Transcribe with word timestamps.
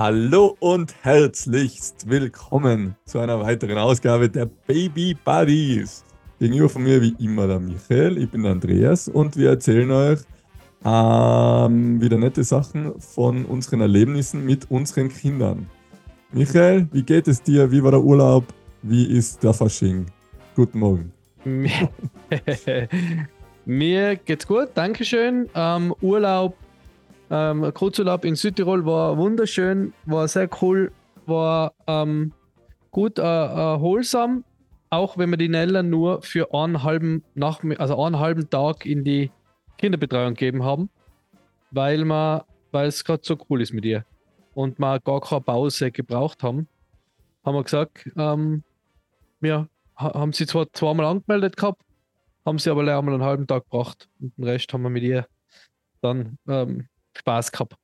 Hallo 0.00 0.56
und 0.60 0.94
herzlichst 1.02 2.08
willkommen 2.08 2.96
zu 3.04 3.18
einer 3.18 3.38
weiteren 3.38 3.76
Ausgabe 3.76 4.30
der 4.30 4.46
Baby 4.46 5.14
Buddies. 5.26 6.06
Gegenüber 6.38 6.70
von 6.70 6.84
mir 6.84 7.02
wie 7.02 7.14
immer 7.18 7.46
der 7.46 7.60
Michael, 7.60 8.16
ich 8.16 8.30
bin 8.30 8.42
der 8.42 8.52
Andreas 8.52 9.08
und 9.08 9.36
wir 9.36 9.50
erzählen 9.50 9.90
euch 9.90 10.20
ähm, 10.86 12.00
wieder 12.00 12.16
nette 12.16 12.42
Sachen 12.44 12.98
von 12.98 13.44
unseren 13.44 13.82
Erlebnissen 13.82 14.42
mit 14.42 14.70
unseren 14.70 15.10
Kindern. 15.10 15.68
Michael, 16.32 16.88
wie 16.92 17.02
geht 17.02 17.28
es 17.28 17.42
dir? 17.42 17.70
Wie 17.70 17.84
war 17.84 17.90
der 17.90 18.00
Urlaub? 18.00 18.46
Wie 18.80 19.04
ist 19.04 19.42
der 19.42 19.52
Fasching? 19.52 20.06
Guten 20.56 20.78
Morgen. 20.78 21.12
Mir 23.66 24.16
geht's 24.16 24.46
gut, 24.46 24.70
Dankeschön. 24.72 25.50
Ähm, 25.54 25.94
Urlaub, 26.00 26.56
ähm, 27.30 27.72
Kurzurlaub 27.72 28.24
in 28.24 28.34
Südtirol 28.34 28.84
war 28.84 29.16
wunderschön, 29.16 29.92
war 30.04 30.26
sehr 30.26 30.48
cool, 30.60 30.92
war 31.26 31.72
ähm, 31.86 32.32
gut 32.90 33.18
äh, 33.18 33.22
erholsam, 33.22 34.44
auch 34.90 35.16
wenn 35.16 35.30
wir 35.30 35.36
die 35.36 35.48
Nella 35.48 35.82
nur 35.82 36.22
für 36.22 36.52
einen 36.52 36.82
halben, 36.82 37.22
Nachmitt 37.34 37.78
also 37.78 38.02
einen 38.02 38.18
halben 38.18 38.50
Tag 38.50 38.84
in 38.84 39.04
die 39.04 39.30
Kinderbetreuung 39.78 40.34
gegeben 40.34 40.64
haben, 40.64 40.90
weil 41.70 42.04
weil 42.72 42.88
es 42.88 43.04
gerade 43.04 43.22
so 43.24 43.36
cool 43.48 43.62
ist 43.62 43.72
mit 43.72 43.84
ihr 43.84 44.04
und 44.54 44.78
wir 44.78 45.00
gar 45.00 45.20
keine 45.20 45.40
Pause 45.40 45.92
gebraucht 45.92 46.42
haben, 46.42 46.66
haben 47.44 47.54
wir 47.54 47.62
gesagt, 47.62 48.10
ähm, 48.16 48.64
ja, 49.40 49.68
haben 49.96 50.32
sie 50.32 50.46
zwar 50.46 50.72
zweimal 50.72 51.06
angemeldet 51.06 51.56
gehabt, 51.56 51.82
haben 52.44 52.58
sie 52.58 52.70
aber 52.70 52.80
einmal 52.80 53.14
einen 53.14 53.22
halben 53.22 53.46
Tag 53.46 53.64
gebracht 53.64 54.08
und 54.20 54.36
den 54.36 54.44
Rest 54.44 54.72
haben 54.72 54.82
wir 54.82 54.90
mit 54.90 55.04
ihr 55.04 55.26
dann 56.00 56.38
ähm, 56.48 56.88
Spaß 57.16 57.52
gehabt. 57.52 57.74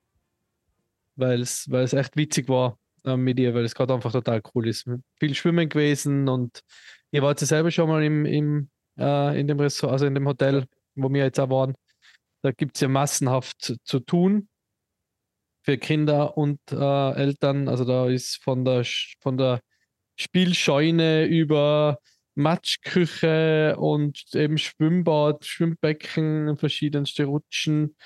Weil 1.17 1.41
es, 1.41 1.71
weil 1.71 1.85
es 1.85 1.93
echt 1.93 2.17
witzig 2.17 2.49
war 2.49 2.79
äh, 3.05 3.17
mit 3.17 3.39
ihr, 3.39 3.55
weil 3.55 3.65
es 3.65 3.75
gerade 3.75 3.95
einfach 3.95 4.13
total 4.13 4.43
cool 4.55 4.69
ist. 4.69 4.89
Viel 5.19 5.35
Schwimmen 5.35 5.69
gewesen 5.69 6.29
und 6.29 6.61
ihr 7.11 7.23
wart 7.23 7.41
ja 7.41 7.47
selber 7.47 7.71
schon 7.71 7.89
mal 7.89 8.05
im, 8.05 8.27
im, 8.27 8.71
äh, 8.99 9.41
in 9.41 9.47
dem 9.49 9.61
Ressort, 9.61 9.93
also 9.93 10.07
in 10.07 10.15
dem 10.15 10.27
Hotel, 10.27 10.67
wo 10.95 11.09
wir 11.11 11.25
jetzt 11.25 11.41
auch 11.41 11.51
waren. 11.51 11.75
Da 12.43 12.53
gibt 12.53 12.77
es 12.77 12.81
ja 12.83 12.89
massenhaft 12.89 13.61
zu, 13.63 13.77
zu, 13.83 14.01
tun 14.01 14.49
für 15.63 15.79
Kinder 15.79 16.37
und 16.37 16.61
äh, 16.71 17.13
Eltern. 17.13 17.69
Also 17.69 17.85
da 17.85 18.09
ist 18.09 18.43
von 18.43 18.65
der, 18.65 18.85
von 19.21 19.37
der 19.39 19.61
Spielscheune 20.17 21.25
über 21.27 21.99
Matschküche 22.35 23.77
und 23.79 24.23
eben 24.35 24.59
Schwimmbad, 24.59 25.45
Schwimmbecken, 25.45 26.57
verschiedenste 26.57 27.25
Rutschen 27.25 27.97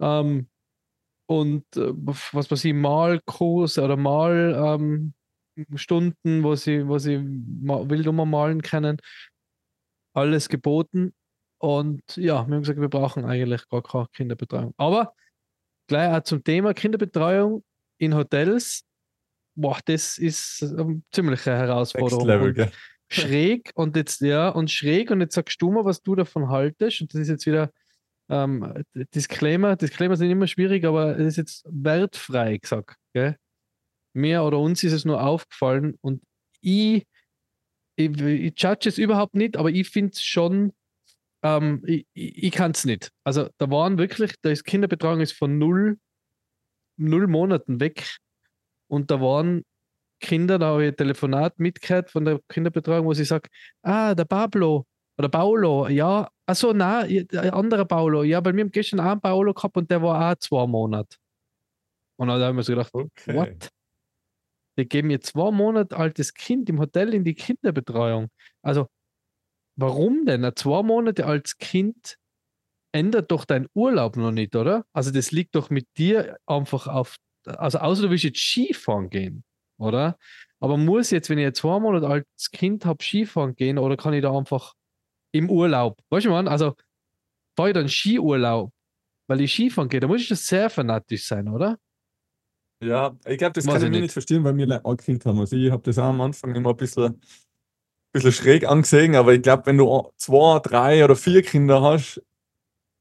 ähm, 0.00 0.48
und 1.26 1.64
äh, 1.76 1.92
was 1.92 2.50
weiß 2.50 2.64
ich, 2.64 2.74
Malkurs 2.74 3.78
oder 3.78 3.96
Malstunden, 3.96 5.12
ähm, 6.24 6.42
wo 6.44 6.54
sie, 6.54 6.86
wo 6.86 6.98
sie 6.98 7.18
wild 7.18 8.12
malen 8.12 8.62
können. 8.62 8.98
Alles 10.14 10.48
geboten. 10.48 11.14
Und 11.58 12.02
ja, 12.16 12.46
wir 12.46 12.54
haben 12.54 12.62
gesagt, 12.62 12.80
wir 12.80 12.88
brauchen 12.88 13.24
eigentlich 13.24 13.68
gar 13.68 13.82
keine 13.82 14.06
Kinderbetreuung. 14.12 14.74
Aber 14.76 15.14
gleich 15.88 16.14
auch 16.14 16.22
zum 16.22 16.44
Thema 16.44 16.74
Kinderbetreuung 16.74 17.64
in 17.98 18.14
Hotels. 18.14 18.82
Boah, 19.54 19.78
das 19.84 20.18
ist 20.18 20.62
eine 20.62 21.02
ziemliche 21.12 21.50
Herausforderung. 21.50 22.26
Level, 22.26 22.52
gell? 22.52 22.70
schräg 23.08 23.70
und 23.74 23.96
jetzt, 23.96 24.20
ja, 24.20 24.48
und 24.48 24.70
schräg 24.70 25.10
und 25.10 25.20
jetzt 25.20 25.34
sagst 25.34 25.60
du 25.62 25.70
mal, 25.70 25.84
was 25.84 26.02
du 26.02 26.14
davon 26.14 26.48
haltest. 26.48 27.00
Und 27.00 27.14
das 27.14 27.22
ist 27.22 27.28
jetzt 27.28 27.46
wieder 27.46 27.70
ähm, 28.28 28.84
Disclaimer. 29.14 29.76
Disclaimer 29.76 30.16
sind 30.16 30.30
immer 30.30 30.46
schwierig, 30.46 30.84
aber 30.84 31.18
es 31.18 31.28
ist 31.28 31.36
jetzt 31.36 31.64
wertfrei 31.68 32.58
gesagt. 32.58 32.96
Gell? 33.12 33.36
Mir 34.14 34.42
oder 34.42 34.58
uns 34.58 34.82
ist 34.82 34.92
es 34.92 35.04
nur 35.04 35.22
aufgefallen 35.22 35.96
und 36.00 36.22
ich, 36.60 37.06
ich, 37.96 38.20
ich 38.20 38.54
judge 38.60 38.88
es 38.88 38.98
überhaupt 38.98 39.34
nicht, 39.34 39.56
aber 39.56 39.70
ich 39.70 39.88
finde 39.88 40.12
es 40.12 40.22
schon, 40.22 40.72
ähm, 41.42 41.82
ich, 41.86 42.06
ich 42.14 42.52
kann 42.52 42.72
es 42.72 42.84
nicht. 42.84 43.10
Also 43.24 43.48
da 43.58 43.70
waren 43.70 43.98
wirklich, 43.98 44.34
da 44.42 44.50
ist 44.50 44.64
Kinderbetreuung 44.64 45.20
ist 45.20 45.32
von 45.32 45.58
null, 45.58 45.98
null 46.96 47.26
Monaten 47.26 47.80
weg 47.80 48.16
und 48.88 49.10
da 49.10 49.20
waren 49.20 49.64
Kinder, 50.20 50.58
da 50.58 50.68
habe 50.68 50.84
ich 50.84 50.92
ein 50.92 50.96
Telefonat 50.96 51.58
mitgehört 51.58 52.10
von 52.10 52.24
der 52.24 52.40
Kinderbetreuung, 52.48 53.06
wo 53.06 53.12
sie 53.12 53.24
sagt, 53.24 53.48
ah, 53.82 54.14
der 54.14 54.24
Pablo 54.24 54.86
oder 55.18 55.28
Paolo, 55.28 55.88
ja, 55.88 56.30
achso, 56.46 56.72
nein, 56.72 57.26
ein 57.32 57.50
anderer 57.50 57.84
Paolo, 57.84 58.22
ja, 58.22 58.40
bei 58.40 58.52
mir 58.52 58.62
haben 58.62 58.70
gestern 58.70 59.00
auch 59.00 59.06
einen 59.06 59.20
Paolo 59.20 59.54
gehabt 59.54 59.76
und 59.76 59.90
der 59.90 60.02
war 60.02 60.32
auch 60.32 60.38
zwei 60.38 60.66
Monate. 60.66 61.16
Und 62.18 62.28
dann 62.28 62.40
haben 62.40 62.56
wir 62.56 62.62
so 62.62 62.72
gedacht, 62.72 62.92
okay. 62.92 63.34
what? 63.34 63.70
Die 64.78 64.86
geben 64.86 65.08
mir 65.08 65.20
zwei 65.20 65.50
Monate 65.50 65.96
altes 65.96 66.34
Kind 66.34 66.68
im 66.68 66.78
Hotel 66.78 67.14
in 67.14 67.24
die 67.24 67.34
Kinderbetreuung. 67.34 68.28
Also, 68.62 68.88
warum 69.76 70.26
denn? 70.26 70.44
Ein 70.44 70.54
zwei 70.54 70.82
Monate 70.82 71.24
altes 71.24 71.56
Kind 71.56 72.18
ändert 72.92 73.30
doch 73.30 73.46
dein 73.46 73.68
Urlaub 73.74 74.16
noch 74.16 74.32
nicht, 74.32 74.54
oder? 74.54 74.84
Also, 74.92 75.10
das 75.10 75.30
liegt 75.30 75.54
doch 75.54 75.70
mit 75.70 75.86
dir 75.96 76.36
einfach 76.46 76.88
auf, 76.88 77.16
also 77.46 77.78
außer 77.78 78.02
du 78.02 78.10
willst 78.10 78.24
jetzt 78.24 78.38
Skifahren 78.38 79.08
gehen 79.08 79.44
oder? 79.78 80.18
Aber 80.60 80.76
muss 80.76 81.10
jetzt, 81.10 81.28
wenn 81.28 81.38
ich 81.38 81.46
ein 81.46 81.54
zwei 81.54 81.78
Monate 81.78 82.06
altes 82.08 82.50
Kind 82.50 82.84
habe, 82.84 83.02
Skifahren 83.02 83.54
gehen 83.54 83.78
oder 83.78 83.96
kann 83.96 84.14
ich 84.14 84.22
da 84.22 84.36
einfach 84.36 84.74
im 85.38 85.50
Urlaub? 85.50 85.98
Weißt 86.10 86.26
du, 86.26 86.30
man, 86.30 86.48
also 86.48 86.74
fahre 87.56 87.70
ich 87.70 87.74
dann 87.74 87.88
Skiurlaub, 87.88 88.72
weil 89.28 89.40
ich 89.40 89.52
Skifahren 89.52 89.88
gehe, 89.88 90.00
da 90.00 90.08
muss 90.08 90.22
ich 90.22 90.28
das 90.28 90.46
sehr 90.46 90.70
fanatisch 90.70 91.26
sein, 91.26 91.48
oder? 91.48 91.78
Ja, 92.82 93.16
ich 93.24 93.38
glaube, 93.38 93.54
das 93.54 93.66
Weiß 93.66 93.74
kann 93.74 93.84
ich, 93.84 93.90
nicht. 93.90 94.00
nicht 94.02 94.12
verstehen, 94.12 94.44
weil 94.44 94.56
wir 94.56 94.84
ein 94.84 94.96
Kind 94.98 95.24
haben. 95.24 95.40
Also 95.40 95.56
ich 95.56 95.70
habe 95.70 95.82
das 95.82 95.98
auch 95.98 96.04
am 96.04 96.20
Anfang 96.20 96.54
immer 96.54 96.70
ein 96.70 96.76
bisschen, 96.76 97.04
ein 97.04 97.20
bisschen 98.12 98.32
schräg 98.32 98.68
angesehen, 98.68 99.14
aber 99.14 99.32
ich 99.34 99.42
glaube, 99.42 99.66
wenn 99.66 99.78
du 99.78 100.10
zwei, 100.16 100.58
drei 100.60 101.04
oder 101.04 101.16
vier 101.16 101.42
Kinder 101.42 101.80
hast, 101.80 102.22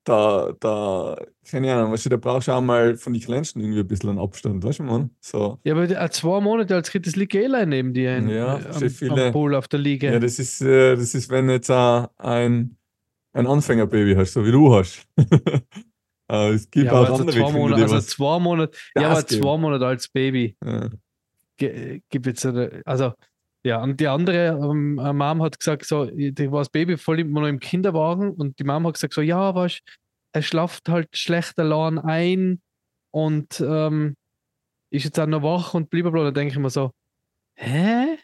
da, 0.05 0.53
da, 0.59 1.17
keine 1.49 1.73
Ahnung, 1.73 1.91
weißt 1.91 2.05
du, 2.05 2.09
da 2.09 2.17
brauchst 2.17 2.47
du 2.47 2.51
auch 2.51 2.61
mal 2.61 2.95
von 2.95 3.11
den 3.11 3.21
Kleinsten 3.21 3.59
irgendwie 3.59 3.79
ein 3.79 3.87
bisschen 3.87 4.11
einen 4.11 4.19
Abstand, 4.19 4.63
weißt 4.63 4.79
du, 4.79 4.83
man? 4.83 5.09
So. 5.19 5.59
Ja, 5.63 5.73
aber 5.73 5.89
äh, 5.89 6.09
zwei 6.11 6.39
Monate 6.39 6.75
als 6.75 6.91
das 6.91 7.15
liegt 7.15 7.33
eh 7.33 7.47
neben 7.65 7.93
dir 7.93 8.13
ein, 8.13 8.29
ja, 8.29 8.59
äh, 8.59 8.67
am, 8.67 8.89
viele, 8.89 9.25
am 9.25 9.33
Pool 9.33 9.55
auf 9.55 9.67
der 9.67 9.79
Liege. 9.79 10.11
Ja, 10.11 10.19
das 10.19 10.37
ist, 10.37 10.61
äh, 10.61 10.95
das 10.95 11.15
ist, 11.15 11.29
wenn 11.29 11.49
jetzt 11.49 11.71
auch 11.71 12.09
ein, 12.17 12.77
ein 13.33 13.47
Anfängerbaby 13.47 14.13
hast, 14.15 14.33
so 14.33 14.45
wie 14.45 14.51
du 14.51 14.73
hast. 14.73 15.07
aber 16.27 16.49
es 16.53 16.69
gibt 16.69 16.85
ja, 16.85 16.91
auch 16.93 17.09
also 17.09 17.15
andere 17.15 17.37
zwei 17.37 17.51
Monate, 17.51 17.81
Kinder, 17.81 17.95
also 17.95 18.07
zwei 18.07 18.39
Monate, 18.39 18.77
ja, 18.95 19.09
aber 19.09 19.27
zwei 19.27 19.57
Monate 19.57 19.87
als 19.87 20.07
Baby. 20.07 20.55
Ja. 20.63 20.89
Gibt 21.57 22.27
jetzt, 22.27 22.45
also, 22.85 23.13
ja, 23.65 23.81
und 23.81 23.99
die 23.99 24.07
andere 24.07 24.59
ähm, 24.61 24.95
Mom 24.95 25.41
hat 25.41 25.57
gesagt, 25.57 25.85
so, 25.85 26.05
die 26.05 26.51
war 26.51 26.59
das 26.59 26.69
Baby 26.69 26.97
voll 26.97 27.19
immer 27.19 27.41
noch 27.41 27.47
im 27.47 27.59
Kinderwagen 27.59 28.31
und 28.31 28.59
die 28.59 28.63
Mom 28.63 28.85
hat 28.85 28.93
gesagt, 28.93 29.13
so, 29.13 29.21
ja, 29.21 29.55
was, 29.55 29.79
er 30.33 30.41
schlaft 30.43 30.87
halt 30.87 31.17
schlecht 31.17 31.57
allein 31.57 31.97
ein 31.97 32.61
und 33.11 33.59
ähm, 33.61 34.15
ist 34.91 35.05
jetzt 35.05 35.19
auch 35.19 35.25
noch 35.25 35.41
wach 35.41 35.73
und 35.73 35.89
blablabla. 35.89 36.25
Da 36.25 36.31
denke 36.31 36.53
ich 36.53 36.59
mir 36.59 36.69
so, 36.69 36.91
hä? 37.55 38.17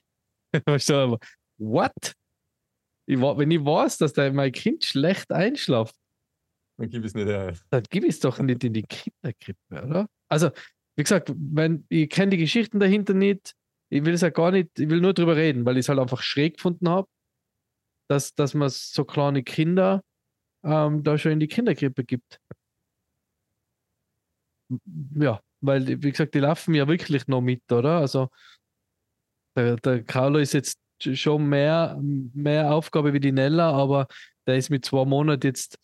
so, 0.78 1.18
what? 1.58 2.14
Ich, 3.08 3.20
wenn 3.20 3.52
ich 3.52 3.66
weiß, 3.66 3.98
dass 3.98 4.14
der, 4.14 4.32
mein 4.32 4.52
Kind 4.52 4.86
schlecht 4.86 5.32
einschlaft, 5.32 5.96
dann 6.78 6.90
gib 6.90 7.04
es 7.04 7.14
nicht 7.14 7.28
her. 7.28 7.54
Dann 7.70 7.84
gib 7.90 8.04
es 8.04 8.20
doch 8.20 8.40
nicht 8.40 8.64
in 8.64 8.74
die 8.74 8.84
Kinderkrippe, 8.84 9.84
oder? 9.84 10.08
Also, 10.30 10.52
wie 10.96 11.04
gesagt, 11.04 11.34
wenn, 11.36 11.86
ich 11.90 12.10
kenne 12.10 12.32
die 12.32 12.38
Geschichten 12.38 12.80
dahinter 12.80 13.14
nicht, 13.14 13.56
ich 13.92 14.06
will 14.06 14.14
es 14.14 14.22
ja 14.22 14.30
gar 14.30 14.52
nicht, 14.52 14.80
ich 14.80 14.90
will 14.90 15.02
nur 15.02 15.14
drüber 15.14 15.36
reden, 15.36 15.66
weil 15.66 15.76
ich 15.76 15.82
es 15.82 15.90
halt 15.90 16.00
einfach 16.00 16.22
schräg 16.22 16.56
gefunden 16.56 16.88
habe, 16.88 17.10
dass, 18.10 18.34
dass 18.34 18.54
man 18.54 18.70
so 18.70 19.04
kleine 19.04 19.44
Kinder 19.44 20.02
ähm, 20.64 21.04
da 21.04 21.18
schon 21.18 21.34
in 21.34 21.40
die 21.42 21.48
Kinderkrippe 21.48 22.06
gibt. 22.06 22.40
Ja, 25.16 25.42
weil, 25.60 26.02
wie 26.02 26.12
gesagt, 26.12 26.34
die 26.34 26.40
laufen 26.40 26.74
ja 26.74 26.88
wirklich 26.88 27.28
noch 27.28 27.42
mit, 27.42 27.70
oder? 27.70 27.98
Also, 27.98 28.30
der, 29.58 29.76
der 29.76 30.04
Carlo 30.06 30.40
ist 30.40 30.54
jetzt 30.54 30.80
schon 31.02 31.50
mehr, 31.50 32.00
mehr 32.02 32.74
Aufgabe 32.74 33.12
wie 33.12 33.20
die 33.20 33.34
Nella, 33.34 33.74
aber 33.74 34.08
der 34.48 34.56
ist 34.56 34.70
mit 34.70 34.86
zwei 34.86 35.04
Monaten 35.04 35.48
jetzt 35.48 35.78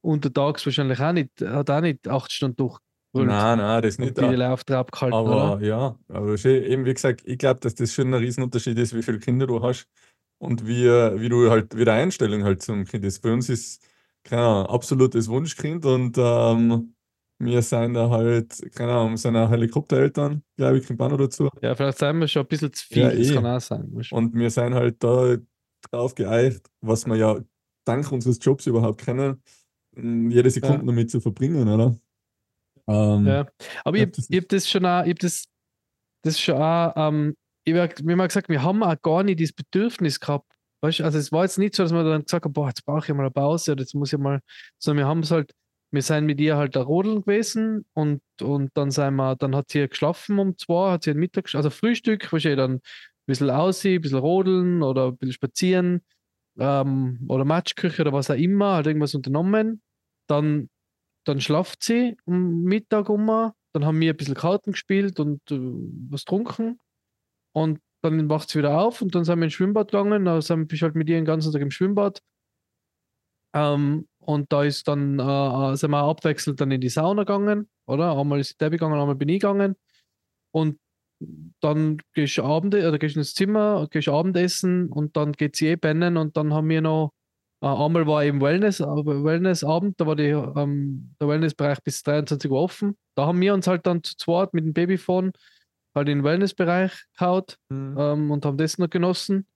untertags 0.00 0.64
wahrscheinlich 0.64 0.98
auch 1.00 1.12
nicht, 1.12 1.30
hat 1.42 1.68
auch 1.68 1.82
nicht 1.82 2.08
acht 2.08 2.32
Stunden 2.32 2.56
durch 2.56 2.78
Nein, 3.12 3.58
nein, 3.58 3.82
das 3.82 3.98
nicht. 3.98 4.16
Die 4.16 4.22
Lauftrab 4.22 4.86
abgehalten, 4.88 5.16
aber 5.16 5.54
oder? 5.54 5.66
ja, 5.66 5.98
aber 6.08 6.44
eben 6.44 6.84
wie 6.84 6.94
gesagt, 6.94 7.22
ich 7.24 7.38
glaube, 7.38 7.60
dass 7.60 7.74
das 7.74 7.92
schon 7.92 8.08
ein 8.08 8.14
Riesenunterschied 8.14 8.78
ist, 8.78 8.94
wie 8.94 9.02
viele 9.02 9.18
Kinder 9.18 9.46
du 9.46 9.62
hast 9.62 9.88
und 10.38 10.66
wie, 10.66 10.84
wie 10.84 11.28
du 11.28 11.50
halt, 11.50 11.76
wie 11.76 11.84
die 11.84 11.90
Einstellung 11.90 12.44
halt 12.44 12.62
zum 12.62 12.84
Kind 12.84 13.04
ist. 13.04 13.20
Bei 13.20 13.32
uns 13.32 13.48
ist, 13.48 13.84
keine 14.22 14.42
Ahnung, 14.42 14.66
absolutes 14.66 15.28
Wunschkind 15.28 15.84
und 15.86 16.16
ähm, 16.18 16.94
wir 17.40 17.62
sind 17.62 17.94
da 17.94 18.10
halt, 18.10 18.60
keine 18.74 18.92
Ahnung, 18.92 19.16
sind 19.16 19.34
auch 19.34 19.50
Helikoptereltern, 19.50 20.42
glaube 20.56 20.78
ich, 20.78 20.86
kommt 20.86 21.00
auch 21.00 21.10
noch 21.10 21.18
dazu. 21.18 21.48
Ja, 21.62 21.74
vielleicht 21.74 21.98
sind 21.98 22.18
wir 22.20 22.28
schon 22.28 22.42
ein 22.42 22.48
bisschen 22.48 22.72
zu 22.72 22.86
viel, 22.86 23.02
ja, 23.02 23.10
das 23.10 23.30
eh. 23.30 23.34
kann 23.34 23.46
auch 23.46 23.60
sein. 23.60 24.02
Und 24.10 24.34
wir 24.34 24.50
sind 24.50 24.74
halt 24.74 25.02
da 25.02 25.36
drauf 25.90 26.14
geeicht, 26.14 26.70
was 26.80 27.06
wir 27.06 27.16
ja 27.16 27.40
dank 27.84 28.12
unseres 28.12 28.38
Jobs 28.40 28.66
überhaupt 28.66 29.00
kennen, 29.00 29.42
jede 29.96 30.50
Sekunde 30.50 30.76
ja. 30.76 30.84
damit 30.84 31.10
zu 31.10 31.20
verbringen, 31.20 31.66
oder? 31.68 31.96
Ähm, 32.90 33.26
ja. 33.26 33.46
Aber 33.84 33.96
ich, 33.96 34.08
ich 34.28 34.36
habe 34.36 34.46
das 34.46 34.68
schon 34.68 34.84
auch, 34.84 35.02
ich 35.04 35.10
habe 35.10 35.20
das 35.20 35.44
das 36.22 36.38
schon 36.38 36.56
auch, 36.56 36.92
ähm, 36.96 37.36
ich 37.64 37.74
hab, 37.74 38.00
mir 38.00 38.16
mal 38.16 38.26
gesagt, 38.28 38.48
wir 38.48 38.62
haben 38.62 38.82
auch 38.82 39.00
gar 39.02 39.22
nicht 39.22 39.40
das 39.40 39.52
Bedürfnis 39.52 40.20
gehabt. 40.20 40.46
Weißt, 40.82 41.02
also 41.02 41.18
es 41.18 41.30
war 41.30 41.44
jetzt 41.44 41.58
nicht 41.58 41.74
so, 41.74 41.82
dass 41.82 41.92
wir 41.92 42.04
dann 42.04 42.24
gesagt 42.24 42.44
haben, 42.44 42.52
boah, 42.52 42.68
jetzt 42.68 42.84
brauche 42.84 43.04
ich 43.06 43.14
mal 43.14 43.22
eine 43.22 43.30
Pause 43.30 43.72
oder 43.72 43.82
jetzt 43.82 43.94
muss 43.94 44.12
ich 44.12 44.18
mal, 44.18 44.40
sondern 44.78 45.04
wir 45.04 45.08
haben 45.08 45.20
es 45.20 45.30
halt, 45.30 45.52
wir 45.90 46.02
sind 46.02 46.24
mit 46.26 46.40
ihr 46.40 46.56
halt 46.56 46.76
da 46.76 46.82
rodeln 46.82 47.22
gewesen 47.22 47.84
und, 47.92 48.22
und 48.40 48.70
dann 48.74 48.90
sind 48.90 49.16
wir, 49.16 49.36
dann 49.36 49.54
hat 49.54 49.70
sie 49.70 49.86
geschlafen 49.88 50.38
um 50.38 50.56
zwei, 50.56 50.92
hat 50.92 51.02
sie 51.04 51.10
ein 51.10 51.18
Mittag, 51.18 51.54
also 51.54 51.68
Frühstück, 51.68 52.32
wahrscheinlich 52.32 52.58
dann 52.58 52.74
ein 52.76 52.80
bisschen 53.26 53.50
aussehen, 53.50 53.96
ein 53.96 54.02
bisschen 54.02 54.18
rodeln 54.18 54.82
oder 54.82 55.08
ein 55.08 55.16
bisschen 55.16 55.34
spazieren 55.34 56.02
ähm, 56.58 57.26
oder 57.28 57.44
Matschküche 57.44 58.02
oder 58.02 58.12
was 58.12 58.30
auch 58.30 58.36
immer, 58.36 58.74
halt 58.74 58.86
irgendwas 58.86 59.14
unternommen. 59.14 59.82
Dann, 60.28 60.70
dann 61.24 61.40
schlaft 61.40 61.82
sie 61.82 62.16
um 62.24 62.62
Mittag 62.62 63.08
um, 63.08 63.26
dann 63.72 63.84
haben 63.84 64.00
wir 64.00 64.12
ein 64.12 64.16
bisschen 64.16 64.34
Karten 64.34 64.72
gespielt 64.72 65.20
und 65.20 65.40
äh, 65.50 65.58
was 66.10 66.24
getrunken 66.24 66.78
und 67.52 67.80
dann 68.02 68.28
wacht 68.30 68.48
sie 68.48 68.58
wieder 68.58 68.80
auf 68.80 69.02
und 69.02 69.14
dann 69.14 69.24
sind 69.24 69.38
wir 69.38 69.44
ins 69.44 69.54
Schwimmbad 69.54 69.90
gegangen. 69.90 70.24
Da 70.24 70.40
sind 70.40 70.70
wir 70.70 70.78
halt 70.80 70.94
mit 70.94 71.08
ihr 71.08 71.16
den 71.16 71.24
ganzen 71.24 71.52
Tag 71.52 71.60
im 71.60 71.70
Schwimmbad. 71.70 72.20
Ähm, 73.54 74.08
und 74.18 74.52
da 74.52 74.64
ist 74.64 74.88
dann, 74.88 75.18
äh, 75.18 75.22
äh, 75.72 75.76
sind 75.76 75.90
wir 75.90 76.02
abwechselnd 76.02 76.60
dann 76.60 76.70
in 76.70 76.80
die 76.80 76.88
Sauna 76.88 77.22
gegangen, 77.22 77.68
oder? 77.86 78.16
Einmal 78.16 78.40
ist 78.40 78.60
Debbie 78.60 78.76
gegangen, 78.76 78.98
einmal 78.98 79.16
bin 79.16 79.28
ich 79.28 79.40
gegangen. 79.40 79.76
Und 80.52 80.78
dann 81.60 81.98
gehst 82.14 82.38
du 82.38 82.44
Abend, 82.44 82.74
oder 82.74 82.98
gehst 82.98 83.16
ins 83.16 83.34
Zimmer, 83.34 83.86
gehst 83.90 84.08
Abendessen 84.08 84.88
und 84.88 85.16
dann 85.16 85.32
geht 85.32 85.56
sie 85.56 85.68
eh 85.68 85.76
pennen 85.76 86.16
und 86.16 86.36
dann 86.36 86.54
haben 86.54 86.68
wir 86.68 86.80
noch, 86.80 87.08
äh, 87.08 87.19
einmal 87.60 88.06
war 88.06 88.24
eben 88.24 88.40
Wellness, 88.40 88.80
äh, 88.80 88.84
Wellnessabend, 88.86 90.00
da 90.00 90.06
war 90.06 90.16
die, 90.16 90.28
ähm, 90.28 91.14
der 91.20 91.28
Wellnessbereich 91.28 91.82
bis 91.82 92.02
23 92.02 92.50
Uhr 92.50 92.60
offen. 92.60 92.96
Da 93.14 93.26
haben 93.26 93.40
wir 93.40 93.52
uns 93.52 93.66
halt 93.66 93.86
dann 93.86 94.02
zu 94.02 94.16
zweit 94.16 94.54
mit 94.54 94.64
dem 94.64 94.72
Babyphone 94.72 95.32
halt 95.94 96.08
in 96.08 96.18
den 96.18 96.24
Wellnessbereich 96.24 97.04
gehaut 97.18 97.58
mhm. 97.68 97.96
ähm, 97.98 98.30
und 98.30 98.46
haben 98.46 98.56
das 98.56 98.78
noch 98.78 98.88
genossen. 98.88 99.46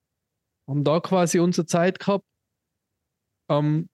Haben 0.69 0.85
da 0.85 1.01
quasi 1.01 1.39
unsere 1.39 1.67
Zeit 1.67 1.99
gehabt. 1.99 2.25
Ähm, 3.51 3.89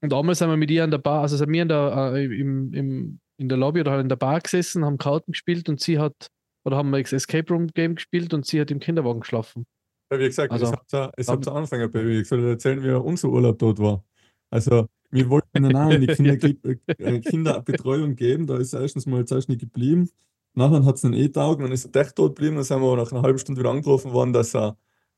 und 0.00 0.12
einmal 0.14 0.34
sind 0.34 0.50
wir 0.50 0.56
mit 0.56 0.70
ihr 0.70 0.84
an 0.84 0.90
der 0.90 0.98
Bar, 0.98 1.22
also 1.22 1.36
sind 1.36 1.50
wir 1.50 1.62
in 1.62 1.68
der, 1.68 2.12
äh, 2.14 2.24
im, 2.24 2.72
im, 2.72 3.20
in 3.36 3.48
der 3.48 3.58
Lobby 3.58 3.80
oder 3.80 3.92
halt 3.92 4.02
in 4.02 4.08
der 4.08 4.16
Bar 4.16 4.40
gesessen, 4.40 4.84
haben 4.84 4.98
Karten 4.98 5.32
gespielt 5.32 5.68
und 5.68 5.80
sie 5.80 5.98
hat, 5.98 6.28
oder 6.64 6.76
haben 6.76 6.90
wir 6.90 6.98
Escape 6.98 7.52
Room 7.52 7.68
Game 7.68 7.96
gespielt 7.96 8.32
und 8.32 8.46
sie 8.46 8.60
hat 8.60 8.70
im 8.70 8.78
Kinderwagen 8.78 9.20
geschlafen. 9.20 9.66
Ja, 10.10 10.18
wie 10.18 10.24
gesagt, 10.24 10.52
also, 10.52 10.72
ich 11.16 11.28
habe 11.28 11.40
zu 11.40 11.52
Anfang, 11.52 11.90
Baby. 11.90 12.20
Ich 12.20 12.28
soll 12.28 12.44
erzählen, 12.44 12.82
wie 12.82 12.90
unser 12.90 13.28
Urlaub 13.28 13.58
dort 13.58 13.78
war. 13.78 14.04
Also, 14.50 14.86
wir 15.10 15.28
wollten 15.28 15.64
ihnen 15.64 15.76
auch 15.76 15.90
in 15.90 16.00
die 16.00 16.06
Kinder, 16.06 16.32
äh, 16.98 17.20
Kinderbetreuung 17.20 18.14
geben, 18.16 18.46
da 18.46 18.56
ist 18.58 18.72
erstens 18.74 19.06
mal 19.06 19.24
zuerst 19.24 19.48
nicht 19.48 19.60
geblieben. 19.60 20.10
Nachher 20.54 20.84
hat 20.84 20.96
es 20.96 21.04
einen 21.04 21.14
eh 21.14 21.28
taugen, 21.28 21.64
dann 21.64 21.72
ist 21.72 21.84
er 21.94 22.02
echt 22.02 22.16
tot 22.16 22.36
geblieben. 22.36 22.56
Dann 22.56 22.64
sind 22.64 22.80
wir 22.80 22.96
nach 22.96 23.12
einer 23.12 23.22
halben 23.22 23.38
Stunde 23.38 23.60
wieder 23.60 23.70
angerufen 23.70 24.12
worden, 24.12 24.32
dass 24.32 24.54
er 24.54 24.76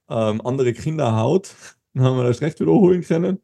ähm, 0.08 0.40
andere 0.44 0.72
Kinder 0.72 1.16
haut. 1.16 1.54
Dann 1.94 2.04
haben 2.04 2.16
wir 2.19 2.25
das 2.25 2.40
recht 2.40 2.60
wieder 2.60 2.72
holen 2.72 3.02
können. 3.02 3.40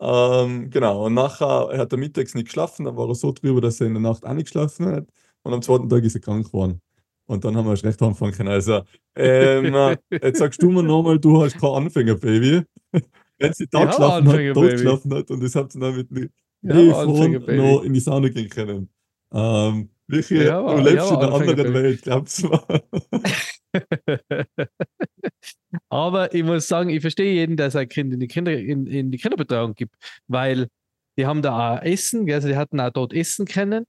Ähm, 0.00 0.70
genau, 0.70 1.06
und 1.06 1.14
nachher 1.14 1.68
hat 1.78 1.92
er 1.92 1.98
mittags 1.98 2.34
nicht 2.34 2.46
geschlafen, 2.46 2.84
dann 2.84 2.96
war 2.96 3.08
er 3.08 3.14
so 3.14 3.32
drüber, 3.32 3.60
dass 3.60 3.80
er 3.80 3.86
in 3.88 3.94
der 3.94 4.02
Nacht 4.02 4.24
auch 4.24 4.34
nicht 4.34 4.46
geschlafen 4.46 4.86
hat. 4.86 5.08
Und 5.42 5.54
am 5.54 5.62
zweiten 5.62 5.88
Tag 5.88 6.04
ist 6.04 6.14
er 6.14 6.20
krank 6.20 6.46
geworden. 6.46 6.80
Und 7.26 7.44
dann 7.44 7.56
haben 7.56 7.66
wir 7.66 7.72
das 7.72 7.84
recht 7.84 8.00
anfangen 8.02 8.32
können. 8.32 8.50
Also, 8.50 8.82
ähm, 9.16 9.96
jetzt 10.10 10.38
sagst 10.38 10.62
du 10.62 10.70
mir 10.70 10.82
nochmal, 10.82 11.18
du 11.18 11.42
hast 11.42 11.58
kein 11.58 11.70
Anfänger-Baby. 11.70 12.62
Wenn 13.38 13.52
sie 13.52 13.66
da 13.70 13.84
geschlafen 13.86 14.28
hat, 14.28 14.56
dort 14.56 14.70
geschlafen 14.70 15.14
hat 15.14 15.30
und 15.30 15.42
das 15.42 15.54
habt 15.54 15.74
ihr 15.74 15.80
dann 15.80 15.96
mit 15.96 16.10
einem 16.10 16.30
ja, 16.62 17.04
noch 17.56 17.82
in 17.82 17.92
die 17.92 18.00
Sauna 18.00 18.28
gehen 18.28 18.48
können. 18.48 18.88
Ähm, 19.32 19.90
Michi, 20.06 20.44
ja, 20.44 20.60
du 20.60 20.82
lebst 20.82 21.10
in 21.10 21.16
einer 21.16 21.32
anderen 21.32 21.74
Welt, 21.74 22.02
glaubst 22.02 22.42
du 22.42 22.48
mal. 22.48 22.82
Aber 25.88 26.34
ich 26.34 26.44
muss 26.44 26.68
sagen, 26.68 26.90
ich 26.90 27.00
verstehe 27.00 27.32
jeden, 27.32 27.56
der 27.56 27.70
sein 27.70 27.88
Kind 27.88 28.12
in 28.12 28.20
die, 28.20 28.28
Kinder, 28.28 28.52
in, 28.52 28.86
in 28.86 29.10
die 29.10 29.18
Kinderbetreuung 29.18 29.74
gibt, 29.74 29.96
weil 30.28 30.68
die 31.18 31.26
haben 31.26 31.42
da 31.42 31.76
auch 31.76 31.82
Essen, 31.82 32.30
also 32.30 32.48
die 32.48 32.56
hatten 32.56 32.80
auch 32.80 32.90
dort 32.90 33.12
Essen 33.12 33.46
kennen. 33.46 33.84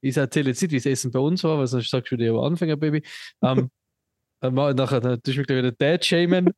Ich 0.00 0.16
erzähle 0.16 0.50
jetzt 0.50 0.62
nicht, 0.62 0.72
wie 0.72 0.76
das 0.76 0.86
Essen 0.86 1.10
bei 1.10 1.18
uns 1.18 1.44
war, 1.44 1.58
weil 1.58 1.66
sonst 1.66 1.90
sagst 1.90 2.10
du 2.10 2.16
wieder 2.16 2.30
über 2.30 2.44
Anfängerbaby. 2.44 3.02
Ähm, 3.42 3.70
dann 4.40 4.54
nachher 4.54 5.00
natürlich 5.00 5.38
mich 5.38 5.48
wieder 5.48 5.72
Dad 5.72 6.04
shamen. 6.04 6.50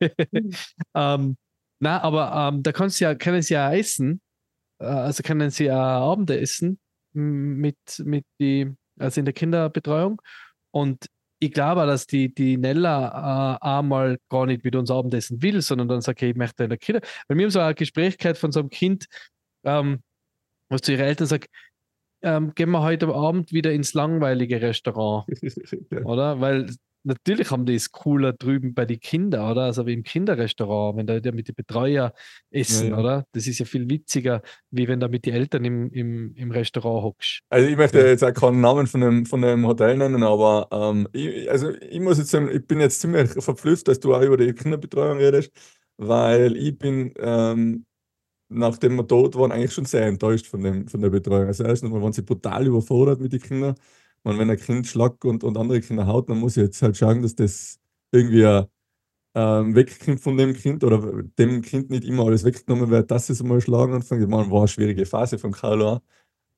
um, 0.94 1.36
na, 1.78 2.02
aber 2.02 2.48
um, 2.48 2.62
da 2.62 2.72
kannst 2.72 3.00
du 3.00 3.04
ja, 3.04 3.14
können 3.14 3.42
sie 3.42 3.54
ja 3.54 3.72
essen, 3.72 4.20
äh, 4.80 4.84
also 4.84 5.22
können 5.22 5.50
sie 5.50 5.64
ja 5.64 6.00
Abendessen 6.00 6.78
mit, 7.12 7.76
mit 7.98 8.24
die, 8.38 8.70
also 8.98 9.20
in 9.20 9.24
der 9.24 9.34
Kinderbetreuung. 9.34 10.20
Und 10.70 11.06
ich 11.40 11.52
glaube, 11.52 11.86
dass 11.86 12.06
die, 12.06 12.32
die 12.34 12.58
Nella 12.58 13.58
äh, 13.62 13.66
einmal 13.66 14.18
gar 14.28 14.46
nicht 14.46 14.62
mit 14.62 14.76
uns 14.76 14.90
Abendessen 14.90 15.42
will, 15.42 15.62
sondern 15.62 15.88
dann 15.88 16.02
sagt, 16.02 16.18
okay, 16.18 16.30
ich 16.30 16.36
möchte 16.36 16.64
in 16.64 16.70
der 16.70 16.78
Kinder. 16.78 17.00
Bei 17.28 17.34
mir 17.34 17.44
haben 17.44 17.50
so 17.50 17.60
ein 17.60 17.74
Gespräch 17.74 18.18
gehört 18.18 18.38
von 18.38 18.52
so 18.52 18.60
einem 18.60 18.70
Kind, 18.70 19.06
ähm, 19.64 20.02
was 20.68 20.82
zu 20.82 20.92
ihren 20.92 21.06
Eltern 21.06 21.26
sagt, 21.26 21.48
ähm, 22.22 22.52
gehen 22.54 22.70
wir 22.70 22.82
heute 22.82 23.08
Abend 23.08 23.52
wieder 23.52 23.72
ins 23.72 23.94
langweilige 23.94 24.60
Restaurant. 24.60 25.26
Oder? 26.04 26.40
Weil 26.40 26.70
natürlich 27.04 27.50
haben 27.50 27.66
die 27.66 27.74
es 27.74 27.92
cooler 27.92 28.32
drüben 28.32 28.74
bei 28.74 28.84
den 28.84 29.00
Kindern, 29.00 29.50
oder? 29.50 29.62
Also 29.62 29.86
wie 29.86 29.92
im 29.92 30.02
Kinderrestaurant, 30.02 30.96
wenn 30.96 31.06
da 31.06 31.32
mit 31.32 31.48
den 31.48 31.54
Betreuer 31.54 32.12
essen, 32.50 32.88
ja, 32.88 32.94
ja. 32.94 32.98
oder? 32.98 33.26
Das 33.32 33.46
ist 33.46 33.58
ja 33.58 33.64
viel 33.64 33.88
witziger, 33.88 34.42
wie 34.70 34.88
wenn 34.88 35.00
da 35.00 35.08
mit 35.08 35.26
den 35.26 35.34
Eltern 35.34 35.64
im, 35.64 35.90
im, 35.92 36.34
im 36.34 36.50
Restaurant 36.50 37.04
hockst. 37.04 37.40
Also 37.48 37.68
ich 37.68 37.76
möchte 37.76 38.00
ja. 38.00 38.06
jetzt 38.06 38.24
auch 38.24 38.34
keinen 38.34 38.60
Namen 38.60 38.86
von 38.86 39.00
dem, 39.00 39.26
von 39.26 39.42
dem 39.42 39.66
Hotel 39.66 39.96
nennen, 39.96 40.22
aber 40.22 40.68
ähm, 40.70 41.08
ich, 41.12 41.50
also 41.50 41.72
ich 41.74 42.00
muss 42.00 42.18
jetzt 42.18 42.30
sagen, 42.30 42.50
ich 42.52 42.66
bin 42.66 42.80
jetzt 42.80 43.00
ziemlich 43.00 43.30
verpflichtet, 43.30 43.88
dass 43.88 44.00
du 44.00 44.14
auch 44.14 44.22
über 44.22 44.36
die 44.36 44.52
Kinderbetreuung 44.52 45.18
redest, 45.18 45.52
weil 45.96 46.56
ich 46.56 46.76
bin 46.78 47.14
ähm, 47.18 47.86
nachdem 48.50 48.96
wir 48.96 49.04
dort 49.04 49.36
waren, 49.36 49.52
eigentlich 49.52 49.72
schon 49.72 49.84
sehr 49.86 50.06
enttäuscht 50.06 50.46
von, 50.46 50.62
dem, 50.62 50.88
von 50.88 51.00
der 51.00 51.10
Betreuung. 51.10 51.46
Also 51.46 51.64
erstens 51.64 51.90
mal 51.90 52.02
waren 52.02 52.12
sie 52.12 52.22
brutal 52.22 52.66
überfordert 52.66 53.20
mit 53.20 53.32
den 53.32 53.40
Kindern. 53.40 53.74
Und 54.22 54.38
wenn 54.38 54.50
ein 54.50 54.58
Kind 54.58 54.86
schlagt 54.86 55.24
und, 55.24 55.44
und 55.44 55.56
andere 55.56 55.80
Kinder 55.80 56.06
haut, 56.06 56.28
dann 56.28 56.38
muss 56.38 56.56
ich 56.56 56.64
jetzt 56.64 56.82
halt 56.82 56.96
schauen, 56.96 57.22
dass 57.22 57.34
das 57.34 57.78
irgendwie 58.12 58.64
ähm, 59.34 59.74
wegkommt 59.74 60.20
von 60.20 60.36
dem 60.36 60.52
Kind 60.54 60.84
oder 60.84 61.22
dem 61.38 61.62
Kind 61.62 61.90
nicht 61.90 62.04
immer 62.04 62.26
alles 62.26 62.44
weggenommen 62.44 62.90
wird, 62.90 63.10
dass 63.10 63.30
es 63.30 63.42
mal 63.42 63.60
schlagen 63.60 63.94
anfängt. 63.94 64.22
Ich 64.22 64.28
meine, 64.28 64.50
war 64.50 64.60
eine 64.60 64.68
schwierige 64.68 65.06
Phase 65.06 65.38
von 65.38 65.52
Carlo. 65.52 66.00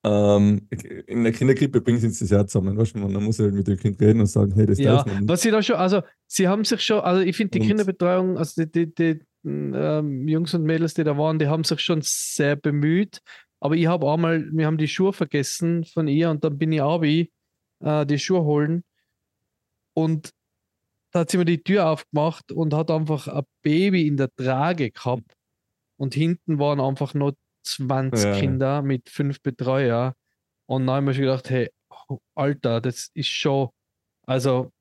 Ähm, 0.05 0.67
in 1.07 1.23
der 1.23 1.33
Kinderkrippe 1.33 1.81
bringt 1.81 2.01
sie 2.01 2.09
das 2.09 2.31
ja 2.31 2.45
zusammen. 2.47 2.77
Weißt 2.77 2.97
du? 2.97 2.99
Man 2.99 3.23
muss 3.23 3.39
halt 3.39 3.55
mit 3.55 3.69
dem 3.69 3.77
Kind 3.77 4.01
reden 4.01 4.21
und 4.21 4.27
sagen, 4.27 4.53
hey, 4.55 4.67
das 4.67 4.79
ja, 4.79 4.97
darf 4.97 5.07
man 5.07 5.29
was 5.29 5.43
sie 5.43 5.51
da 5.51 5.63
schon, 5.63 5.77
also 5.77 6.03
sie 6.27 6.49
haben 6.49 6.65
sich 6.65 6.81
schon, 6.81 7.01
also 7.01 7.21
ich 7.21 7.37
finde 7.37 7.53
die 7.53 7.61
und, 7.61 7.67
Kinderbetreuung, 7.69 8.39
also 8.39 8.65
die, 8.65 8.71
die, 8.73 8.95
die 8.95 9.21
ähm, 9.45 10.29
Jungs 10.29 10.55
und 10.55 10.65
Mädels, 10.65 10.95
die 10.95 11.05
da 11.05 11.17
waren, 11.17 11.39
die 11.39 11.49
haben 11.49 11.65
sich 11.65 11.81
schon 11.81 12.01
sehr 12.03 12.57
bemüht. 12.57 13.21
Aber 13.61 13.77
ich 13.77 13.87
habe 13.87 14.11
einmal, 14.11 14.49
wir 14.53 14.67
haben 14.67 14.79
die 14.79 14.89
Schuhe 14.89 15.13
vergessen 15.13 15.85
von 15.85 16.09
ihr 16.09 16.31
und 16.31 16.43
dann 16.45 16.59
bin 16.59 16.73
ich 16.73 16.81
auch 16.81 17.03
wie 17.03 17.31
äh, 17.81 18.05
die 18.07 18.19
Schuhe 18.19 18.43
holen. 18.43 18.83
Und 19.95 20.33
da 21.13 21.21
hat 21.21 21.31
sie 21.31 21.39
mir 21.39 21.45
die 21.45 21.63
Tür 21.63 21.89
aufgemacht 21.89 22.51
und 22.53 22.75
hat 22.75 22.91
einfach 22.91 23.29
ein 23.29 23.45
Baby 23.63 24.07
in 24.07 24.17
der 24.17 24.35
Trage 24.35 24.91
gehabt. 24.91 25.37
Und 25.97 26.15
hinten 26.15 26.59
waren 26.59 26.81
einfach 26.81 27.15
nur 27.15 27.37
20 27.65 28.25
ja. 28.25 28.41
Kinder 28.41 28.83
mit 28.83 29.09
fünf 29.09 29.41
Betreuer. 29.43 30.15
Und 30.67 30.87
dann 30.87 30.97
habe 30.97 31.05
ich 31.05 31.07
mir 31.07 31.15
schon 31.15 31.25
gedacht, 31.25 31.51
hey, 31.51 31.71
Alter, 32.35 32.81
das 32.81 33.11
ist 33.15 33.29
schon, 33.29 33.69
also, 34.27 34.73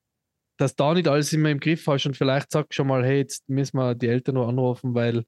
dass 0.62 0.76
da 0.76 0.94
nicht 0.94 1.08
alles 1.08 1.34
immer 1.34 1.50
im 1.50 1.60
Griff 1.60 1.88
hast 1.88 2.06
und 2.06 2.16
vielleicht 2.16 2.52
sagst 2.52 2.76
schon 2.76 2.88
mal, 2.88 3.04
hey, 3.04 3.18
jetzt 3.18 3.50
müssen 3.50 3.78
wir 3.78 3.96
die 3.96 4.08
Eltern 4.08 4.36
noch 4.36 4.48
anrufen, 4.48 4.94
weil 4.94 5.26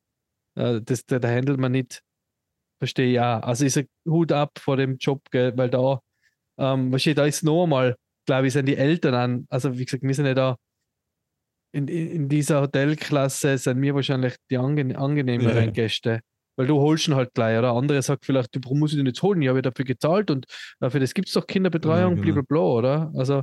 äh, 0.55 0.79
das, 0.81 1.05
da, 1.05 1.19
handelt 1.27 1.59
man 1.59 1.71
nicht. 1.71 2.01
Verstehe 2.79 3.11
ja. 3.11 3.39
Also 3.39 3.65
ist 3.65 3.77
ein 3.77 3.87
Hut 4.07 4.31
ab 4.31 4.59
vor 4.59 4.77
dem 4.77 4.97
Job, 4.97 5.21
gell, 5.31 5.57
weil 5.57 5.69
da 5.69 5.99
ähm, 6.59 6.91
wahrscheinlich 6.91 7.15
da 7.15 7.25
ist 7.25 7.43
noch 7.43 7.63
einmal, 7.63 7.95
glaube 8.27 8.47
ich, 8.47 8.53
sind 8.53 8.67
die 8.67 8.77
Eltern 8.77 9.15
an. 9.15 9.47
Also, 9.49 9.77
wie 9.77 9.85
gesagt, 9.85 10.03
wir 10.03 10.13
sind 10.13 10.27
ja 10.27 10.33
da 10.35 10.57
in, 11.71 11.87
in 11.87 12.29
dieser 12.29 12.61
Hotelklasse, 12.61 13.57
sind 13.57 13.81
wir 13.81 13.95
wahrscheinlich 13.95 14.35
die 14.51 14.57
ange 14.57 14.95
angenehmeren 14.95 15.65
ja. 15.65 15.71
Gäste. 15.71 16.19
Weil 16.55 16.67
du 16.67 16.79
holst 16.79 17.07
ihn 17.07 17.15
halt 17.15 17.33
gleich, 17.33 17.57
oder? 17.57 17.73
Andere 17.73 17.99
sagt 18.03 18.25
vielleicht, 18.25 18.49
warum 18.63 18.77
muss 18.77 18.91
ich 18.91 18.97
den 18.97 19.07
jetzt 19.07 19.23
holen? 19.23 19.41
Ich 19.41 19.47
habe 19.47 19.57
ja 19.57 19.63
dafür 19.63 19.85
gezahlt 19.85 20.29
und 20.29 20.45
dafür 20.79 20.99
das 20.99 21.15
gibt 21.15 21.27
es 21.27 21.33
doch 21.33 21.47
Kinderbetreuung, 21.47 22.17
ja, 22.17 22.23
genau. 22.23 22.43
blablabla, 22.43 22.59
oder? 22.59 23.11
Also, 23.15 23.41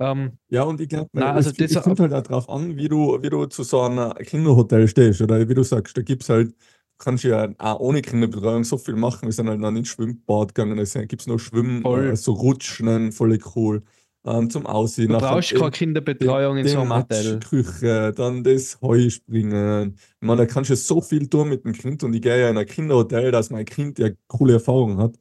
ähm, 0.00 0.38
ja, 0.48 0.62
und 0.64 0.80
ich 0.80 0.88
glaube, 0.88 1.08
also 1.14 1.50
es, 1.50 1.76
es 1.76 1.82
kommt 1.82 2.00
halt 2.00 2.12
auch 2.12 2.22
darauf 2.22 2.48
an, 2.48 2.76
wie 2.76 2.88
du, 2.88 3.22
wie 3.22 3.30
du 3.30 3.46
zu 3.46 3.62
so 3.62 3.82
einem 3.82 4.12
Kinderhotel 4.14 4.88
stehst, 4.88 5.20
oder 5.20 5.48
wie 5.48 5.54
du 5.54 5.62
sagst, 5.62 5.96
da 5.96 6.02
gibt 6.02 6.22
es 6.22 6.28
halt 6.28 6.54
kannst 7.00 7.24
ja 7.24 7.48
auch 7.58 7.80
ohne 7.80 8.02
Kinderbetreuung 8.02 8.62
so 8.62 8.78
viel 8.78 8.94
machen. 8.94 9.26
Wir 9.26 9.32
sind 9.32 9.48
halt 9.48 9.58
noch 9.58 9.70
ins 9.70 9.88
Schwimmbad 9.88 10.54
gegangen, 10.54 10.76
da 10.76 11.04
gibt 11.04 11.22
es 11.22 11.26
noch 11.26 11.38
Schwimmen, 11.38 11.84
äh, 11.84 12.14
so 12.14 12.32
Rutschen, 12.32 13.10
voll 13.10 13.36
cool. 13.56 13.82
Ähm, 14.22 14.50
zum 14.50 14.66
Aussehen. 14.66 15.08
Du 15.08 15.16
brauchst 15.16 15.54
keine 15.54 15.70
Kinderbetreuung 15.70 16.58
in 16.58 16.68
so 16.68 16.80
einem 16.80 16.94
Hotel. 16.94 17.40
Küche, 17.40 18.12
dann 18.14 18.44
das 18.44 18.78
Heuspringen. 18.82 19.94
Ich 19.96 20.26
meine, 20.26 20.42
da 20.42 20.46
kannst 20.46 20.68
du 20.68 20.76
so 20.76 21.00
viel 21.00 21.26
tun 21.26 21.48
mit 21.48 21.64
dem 21.64 21.72
Kind 21.72 22.04
und 22.04 22.12
ich 22.12 22.20
gehe 22.20 22.38
ja 22.38 22.50
in 22.50 22.58
ein 22.58 22.66
Kinderhotel, 22.66 23.30
dass 23.30 23.48
mein 23.48 23.64
Kind 23.64 23.98
ja 23.98 24.10
coole 24.26 24.54
Erfahrungen 24.54 24.98
hat. 24.98 25.14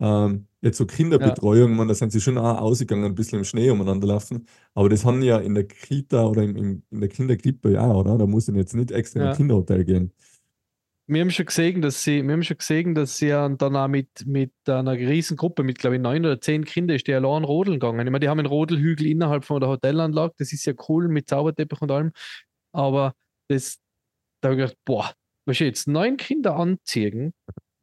Ähm, 0.00 0.48
jetzt 0.62 0.78
so 0.78 0.86
Kinderbetreuung, 0.86 1.74
man, 1.74 1.88
da 1.88 1.94
sind 1.94 2.12
sie 2.12 2.20
schon 2.20 2.38
auch 2.38 2.58
ausgegangen, 2.58 3.04
ein 3.04 3.14
bisschen 3.14 3.38
im 3.38 3.44
Schnee 3.44 3.70
umeinander 3.70 4.06
laufen. 4.06 4.46
Aber 4.74 4.88
das 4.88 5.04
haben 5.04 5.22
ja 5.22 5.38
in 5.38 5.54
der 5.54 5.64
Kita 5.64 6.24
oder 6.26 6.42
im, 6.42 6.56
im, 6.56 6.82
in 6.90 7.00
der 7.00 7.08
Kinderkrippe 7.08 7.72
ja, 7.72 7.90
oder? 7.92 8.18
Da 8.18 8.26
muss 8.26 8.48
ich 8.48 8.54
jetzt 8.54 8.74
nicht 8.74 8.90
extra 8.90 9.20
in 9.20 9.26
Ja. 9.26 9.30
ein 9.32 9.36
Kinderhotel 9.36 9.84
gehen. 9.84 10.12
Wir 11.06 11.22
haben 11.22 11.30
schon 11.32 11.46
gesehen, 11.46 11.82
dass 11.82 12.04
sie, 12.04 12.22
wir 12.22 12.32
haben 12.32 12.44
schon 12.44 12.58
gesehen, 12.58 12.94
dass 12.94 13.16
sie 13.16 13.28
ja 13.28 13.48
dann 13.48 13.74
auch 13.74 13.88
mit, 13.88 14.26
mit 14.26 14.52
einer 14.66 14.92
riesen 14.92 15.36
Gruppe, 15.36 15.64
mit 15.64 15.78
glaube 15.80 15.96
ich 15.96 16.02
neun 16.02 16.24
oder 16.24 16.40
zehn 16.40 16.64
Kindern, 16.64 16.94
ist 16.94 17.08
die 17.08 17.14
allein 17.14 17.42
rodeln 17.42 17.80
gegangen. 17.80 18.06
Ich 18.06 18.12
meine, 18.12 18.20
die 18.20 18.28
haben 18.28 18.38
einen 18.38 18.46
Rodelhügel 18.46 19.06
innerhalb 19.08 19.44
von 19.44 19.60
der 19.60 19.70
Hotelanlage, 19.70 20.34
das 20.38 20.52
ist 20.52 20.64
ja 20.66 20.72
cool 20.88 21.08
mit 21.08 21.28
Zauberteppich 21.28 21.80
und 21.82 21.90
allem. 21.90 22.12
Aber 22.72 23.14
das, 23.48 23.78
da 24.40 24.50
habe 24.50 24.60
ich 24.60 24.66
gedacht, 24.68 24.78
boah, 24.84 25.12
was 25.46 25.58
jetzt 25.58 25.88
neun 25.88 26.16
Kinder 26.16 26.54
anziehen, 26.54 27.32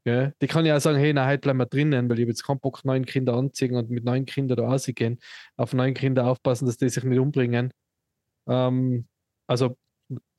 gell? 0.08 0.34
die 0.42 0.48
kann 0.48 0.66
ja 0.66 0.78
auch 0.78 0.82
sagen, 0.82 0.98
hey, 0.98 1.14
nein, 1.14 1.28
heute 1.28 1.40
bleiben 1.42 1.60
wir 1.60 1.66
drinnen, 1.66 2.10
weil 2.10 2.18
ich 2.18 2.24
habe 2.24 2.32
jetzt 2.32 2.44
keinen 2.44 2.60
Bock, 2.60 2.86
neun 2.86 3.06
Kinder 3.06 3.36
anziehen 3.36 3.76
und 3.76 3.90
mit 3.90 4.06
neun 4.06 4.26
Kindern 4.26 4.58
da 4.58 4.68
rausgehen, 4.68 5.20
auf 5.58 5.74
neun 5.74 5.94
Kinder 5.94 6.28
aufpassen, 6.28 6.66
dass 6.66 6.78
die 6.78 6.88
sich 6.90 7.04
nicht 7.04 7.20
umbringen. 7.20 7.72
Ähm, 8.48 9.06
also, 9.48 9.76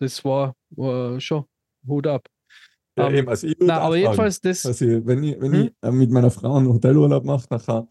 das 0.01 0.25
war, 0.25 0.55
war 0.71 1.21
schon 1.21 1.45
Hut 1.87 2.07
ab. 2.07 2.27
Ja, 2.97 3.09
Ähm, 3.09 3.15
eben, 3.15 3.29
also 3.29 3.47
ich 3.47 3.57
Na, 3.61 3.81
auch 3.81 3.85
aber 3.87 3.97
jedenfalls 3.97 4.41
das. 4.41 4.65
Also, 4.65 4.87
wenn 5.07 5.23
ich, 5.23 5.39
wenn 5.41 5.53
Hm? 5.53 5.63
ich 5.67 5.73
äh, 5.83 5.91
mit 5.93 6.11
meiner 6.11 6.31
Frau 6.31 6.57
einen 6.57 6.69
Hotelurlaub 6.69 7.25
mache, 7.25 7.47
nachher 7.51 7.87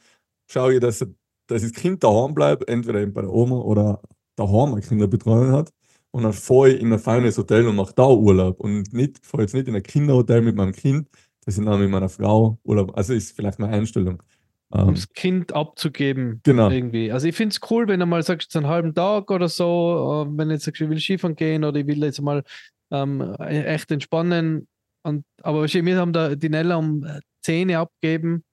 schaue 0.49 0.73
ich, 0.73 0.79
dass, 0.79 0.99
dass 0.99 1.61
das 1.61 1.71
Kind 1.71 2.03
daheim 2.03 2.33
bleibt, 2.33 2.67
entweder 2.67 3.01
eben 3.01 3.13
bei 3.13 3.21
der 3.21 3.31
Oma 3.31 3.57
oder 3.59 4.01
daheim 4.35 4.73
eine 4.73 4.81
Kinderbetreuung 4.81 5.51
hat. 5.51 5.71
Und 6.11 6.23
dann 6.23 6.33
fahre 6.33 6.71
ich 6.71 6.81
in 6.81 6.91
ein 6.91 6.99
feines 6.99 7.37
Hotel 7.37 7.67
und 7.67 7.75
mache 7.75 7.93
da 7.95 8.07
Urlaub. 8.07 8.59
Und 8.59 8.91
nicht, 8.93 9.23
fahre 9.23 9.43
jetzt 9.43 9.53
nicht 9.53 9.67
in 9.67 9.75
ein 9.75 9.83
Kinderhotel 9.83 10.41
mit 10.41 10.55
meinem 10.55 10.71
Kind, 10.71 11.07
das 11.47 11.57
ist 11.57 11.65
dann 11.65 11.79
mit 11.79 11.89
meiner 11.89 12.09
Frau 12.09 12.59
Urlaub. 12.65 12.97
Also 12.97 13.13
ist 13.13 13.33
vielleicht 13.33 13.57
meine 13.57 13.71
Einstellung. 13.71 14.21
um 14.67 14.89
Ähm, 14.89 14.95
das 14.95 15.07
Kind 15.13 15.53
abzugeben. 15.53 16.41
Genau. 16.43 16.69
Irgendwie. 16.69 17.09
Also 17.09 17.25
ich 17.25 17.37
finde 17.37 17.53
es 17.53 17.71
cool, 17.71 17.87
wenn 17.87 18.01
du 18.01 18.05
mal 18.05 18.21
sagst, 18.21 18.53
einen 18.57 18.67
halben 18.67 18.93
Tag 18.93 19.31
oder 19.31 19.47
so, 19.47 20.25
äh, 20.27 20.37
wenn 20.37 20.49
du 20.49 20.55
jetzt 20.55 20.65
sagst, 20.65 20.81
ich 20.81 20.89
will 20.89 20.99
Skifahren 20.99 21.37
gehen 21.37 21.63
oder 21.63 21.79
ich 21.79 21.87
will 21.87 22.03
jetzt 22.03 22.21
mal 22.21 22.43
ähm, 22.91 23.21
echt 23.39 23.89
entspannen. 23.91 24.67
Und, 25.03 25.23
aber 25.41 25.63
wir 25.63 25.97
haben 25.97 26.11
da 26.11 26.35
die 26.35 26.49
Nella 26.49 26.75
um 26.75 27.07
10 27.43 27.69
Uhr 27.69 27.77
abgeben 27.77 28.43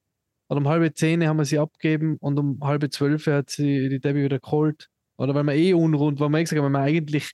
oder 0.48 0.58
um 0.58 0.68
halbe 0.68 0.94
10 0.94 1.26
haben 1.26 1.38
wir 1.38 1.46
sie 1.46 1.58
abgeben 1.58 2.16
und 2.20 2.38
um 2.38 2.60
halbe 2.62 2.90
12 2.90 3.26
hat 3.26 3.50
sie 3.50 3.88
die 3.88 3.98
Debbie 3.98 4.22
wieder 4.22 4.38
geholt. 4.38 4.88
Oder 5.16 5.34
weil 5.34 5.42
wir 5.42 5.54
eh 5.54 5.74
unrund 5.74 6.20
waren, 6.20 6.30
wir 6.30 6.44
gesagt 6.44 6.62
haben, 6.62 6.70
wir 6.70 6.78
eigentlich 6.78 7.32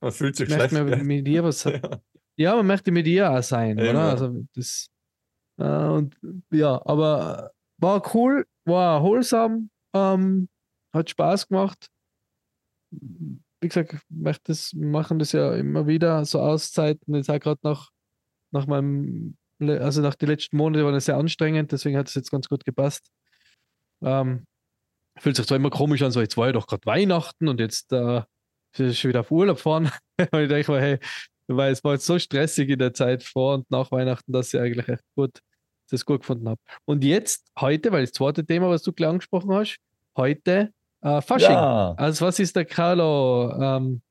man 0.00 0.12
fühlt 0.12 0.36
sich 0.36 0.48
schlecht. 0.48 0.70
gell? 0.70 1.02
mit 1.02 1.26
ihr 1.26 1.42
was 1.42 1.64
Ja. 1.64 2.00
Ja, 2.38 2.54
man 2.54 2.66
möchte 2.66 2.92
mit 2.92 3.06
ihr 3.06 3.30
auch 3.30 3.42
sein, 3.42 3.78
Eben, 3.78 3.90
oder? 3.90 3.98
ja. 3.98 4.10
Also 4.10 4.44
das 4.54 4.88
äh, 5.58 5.64
und 5.64 6.16
ja, 6.50 6.80
aber 6.86 7.50
äh, 7.52 7.82
war 7.82 8.14
cool, 8.14 8.46
war 8.64 8.96
erholsam, 8.96 9.70
ähm, 9.94 10.48
hat 10.92 11.10
Spaß 11.10 11.48
gemacht. 11.48 11.88
Wie 12.90 13.68
gesagt, 13.68 13.92
ich 13.92 14.00
möchte 14.08 14.44
das, 14.46 14.72
wir 14.72 14.86
machen 14.86 15.18
das 15.18 15.32
ja 15.32 15.54
immer 15.54 15.86
wieder, 15.86 16.24
so 16.24 16.40
Auszeiten, 16.40 17.14
jetzt 17.14 17.28
auch 17.28 17.40
gerade 17.40 17.60
nach, 17.62 17.90
nach 18.52 18.66
meinem, 18.66 19.36
also 19.60 20.00
nach 20.00 20.14
den 20.14 20.28
letzten 20.28 20.56
Monaten 20.56 20.84
waren 20.84 20.94
es 20.94 21.06
sehr 21.06 21.16
anstrengend, 21.16 21.72
deswegen 21.72 21.98
hat 21.98 22.08
es 22.08 22.14
jetzt 22.14 22.30
ganz 22.30 22.48
gut 22.48 22.64
gepasst. 22.64 23.10
Ähm, 24.00 24.46
fühlt 25.18 25.34
sich 25.34 25.46
zwar 25.46 25.56
immer 25.56 25.70
komisch 25.70 26.02
an, 26.02 26.12
so 26.12 26.20
jetzt 26.20 26.36
war 26.36 26.46
ja 26.46 26.52
doch 26.52 26.68
gerade 26.68 26.86
Weihnachten 26.86 27.48
und 27.48 27.58
jetzt 27.58 27.92
äh, 27.92 28.22
ist 28.76 28.98
schon 28.98 29.08
wieder 29.08 29.20
auf 29.20 29.32
Urlaub 29.32 29.58
fahren. 29.58 29.90
und 30.32 30.40
ich 30.40 30.48
denke 30.48 30.70
mir, 30.70 30.80
hey, 30.80 30.98
weil 31.48 31.72
es 31.72 31.82
war 31.82 31.94
jetzt 31.94 32.06
so 32.06 32.18
stressig 32.18 32.68
in 32.68 32.78
der 32.78 32.94
Zeit 32.94 33.22
vor 33.22 33.54
und 33.54 33.70
nach 33.70 33.90
Weihnachten, 33.90 34.32
dass 34.32 34.52
ich 34.52 34.60
eigentlich 34.60 34.88
echt 34.88 35.04
gut, 35.16 35.40
das 35.90 36.04
gut 36.04 36.20
gefunden 36.20 36.48
habe. 36.48 36.60
Und 36.84 37.04
jetzt, 37.04 37.46
heute, 37.58 37.90
weil 37.92 38.02
das 38.02 38.12
zweite 38.12 38.44
Thema, 38.44 38.68
was 38.68 38.82
du 38.82 38.92
gleich 38.92 39.10
angesprochen 39.10 39.52
hast, 39.52 39.78
heute 40.16 40.72
äh, 41.02 41.20
Fasching. 41.20 41.50
Ja. 41.50 41.94
Also 41.96 42.26
was 42.26 42.38
ist 42.38 42.54
der 42.56 42.64
Carlo 42.64 43.52
ähm, 43.60 44.02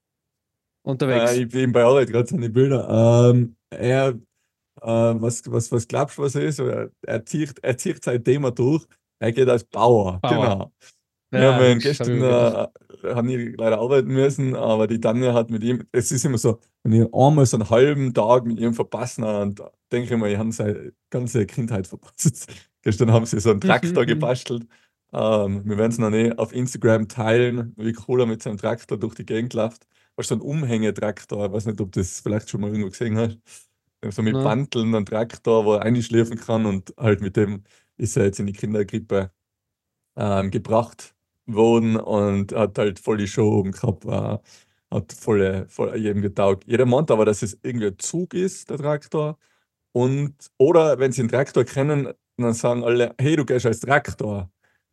unterwegs? 0.84 1.34
Äh, 1.34 1.44
ich 1.44 1.50
bin 1.50 1.72
bei 1.72 1.84
Arbeit 1.84 2.10
gerade 2.10 2.28
seine 2.28 2.50
Bilder. 2.50 3.30
Ähm, 3.32 3.56
er, 3.70 4.10
äh, 4.10 4.16
was, 4.82 5.44
was, 5.52 5.72
was 5.72 5.88
glaubst 5.88 6.18
du, 6.18 6.24
was 6.24 6.36
er 6.36 6.44
ist? 6.44 6.60
Er, 6.60 6.90
er, 7.02 7.26
zieht, 7.26 7.60
er 7.62 7.78
zieht 7.78 8.04
sein 8.04 8.24
Thema 8.24 8.52
durch. 8.52 8.86
Er 9.20 9.32
geht 9.32 9.50
als 9.50 9.64
Bauer. 9.64 10.20
Bauer. 10.22 10.32
Genau. 10.32 10.72
Wir 11.32 11.54
das 11.56 11.56
hab 11.56 11.62
ich 11.62 11.80
gestern 11.82 12.18
mir 12.20 12.72
äh, 13.04 13.14
haben 13.16 13.30
ich 13.30 13.56
leider 13.58 13.80
arbeiten 13.80 14.08
müssen, 14.10 14.56
aber 14.56 14.88
die 14.88 15.00
Tanja 15.00 15.34
hat 15.34 15.50
mit 15.50 15.64
ihm, 15.64 15.84
es 15.92 16.12
ist 16.12 16.26
immer 16.26 16.38
so, 16.38 16.60
wenn 16.84 16.94
ich 16.94 17.14
einmal 17.14 17.46
so 17.46 17.58
einen 17.58 17.70
halben 17.70 18.14
Tag 18.14 18.46
mit 18.46 18.60
ihm 18.60 18.74
verpassen 18.74 19.24
und 19.24 19.62
denke 19.92 20.14
ich 20.14 20.20
mal, 20.20 20.32
ich 20.32 20.38
habe 20.38 20.52
seine 20.54 20.94
ganze 21.10 21.46
Kindheit 21.46 21.88
verpasst. 21.88 22.48
Gestern 22.82 23.12
haben 23.12 23.26
sie 23.26 23.40
so 23.42 23.52
einen 23.52 23.62
Traktor 23.62 24.06
Mhm. 24.06 24.08
gebastelt. 24.08 24.68
Ähm, 25.14 25.64
wir 25.66 25.78
werden 25.78 25.92
es 25.92 25.98
noch 25.98 26.10
nicht 26.10 26.38
auf 26.40 26.54
Instagram 26.54 27.08
teilen, 27.10 27.74
wie 27.78 27.96
cool 28.08 28.22
er 28.22 28.26
mit 28.26 28.42
seinem 28.44 28.58
Traktor 28.58 28.98
durch 28.98 29.16
die 29.16 29.26
Gegend 29.26 29.54
läuft. 29.54 29.86
Was 30.16 30.28
so 30.30 30.36
ein 30.36 30.42
Umhängetraktor, 30.42 31.46
ich 31.48 31.52
weiß 31.52 31.66
nicht, 31.66 31.82
ob 31.82 31.92
du 31.92 32.00
das 32.00 32.22
vielleicht 32.22 32.50
schon 32.50 32.62
mal 32.62 32.70
irgendwo 32.70 32.90
gesehen 32.90 33.18
hast. 33.18 33.38
So 34.12 34.22
mit 34.22 34.34
Nein. 34.34 34.44
Banteln, 34.44 34.94
ein 34.96 35.06
Traktor, 35.06 35.66
wo 35.66 35.74
er 35.76 35.82
einschläfen 35.84 36.38
kann 36.38 36.66
und 36.66 36.94
halt 36.98 37.22
mit 37.22 37.36
dem 37.36 37.64
ist 37.98 38.16
er 38.18 38.26
jetzt 38.26 38.40
in 38.40 38.48
die 38.48 38.54
Kinderkrippe 38.54 39.32
ähm, 40.18 40.52
gebracht 40.52 41.16
worden 41.48 41.96
und 41.98 42.54
hat 42.54 42.78
halt 42.78 43.00
voll 43.00 43.18
die 43.18 43.28
Show 43.28 43.52
oben 43.60 43.72
gehabt, 43.72 44.06
äh, 44.06 44.38
hat 44.96 45.14
voll, 45.14 45.66
voll 45.70 45.96
jedem 45.98 46.22
getaugt. 46.22 46.64
Jeder 46.68 46.86
meint 46.86 47.12
aber, 47.12 47.26
dass 47.26 47.42
es 47.42 47.58
irgendwie 47.64 47.88
ein 47.88 48.00
Zug 48.00 48.34
ist, 48.34 48.70
der 48.70 48.78
Traktor. 48.78 49.38
Und, 49.94 50.36
oder 50.58 51.00
wenn 51.00 51.12
sie 51.12 51.22
einen 51.22 51.30
Traktor 51.30 51.64
kennen, 51.66 52.14
dann 52.38 52.54
sagen 52.54 52.84
alle, 52.84 53.16
hey, 53.20 53.36
du 53.36 53.46
gehst 53.46 53.66
als 53.66 53.80
Traktor. 53.80 54.52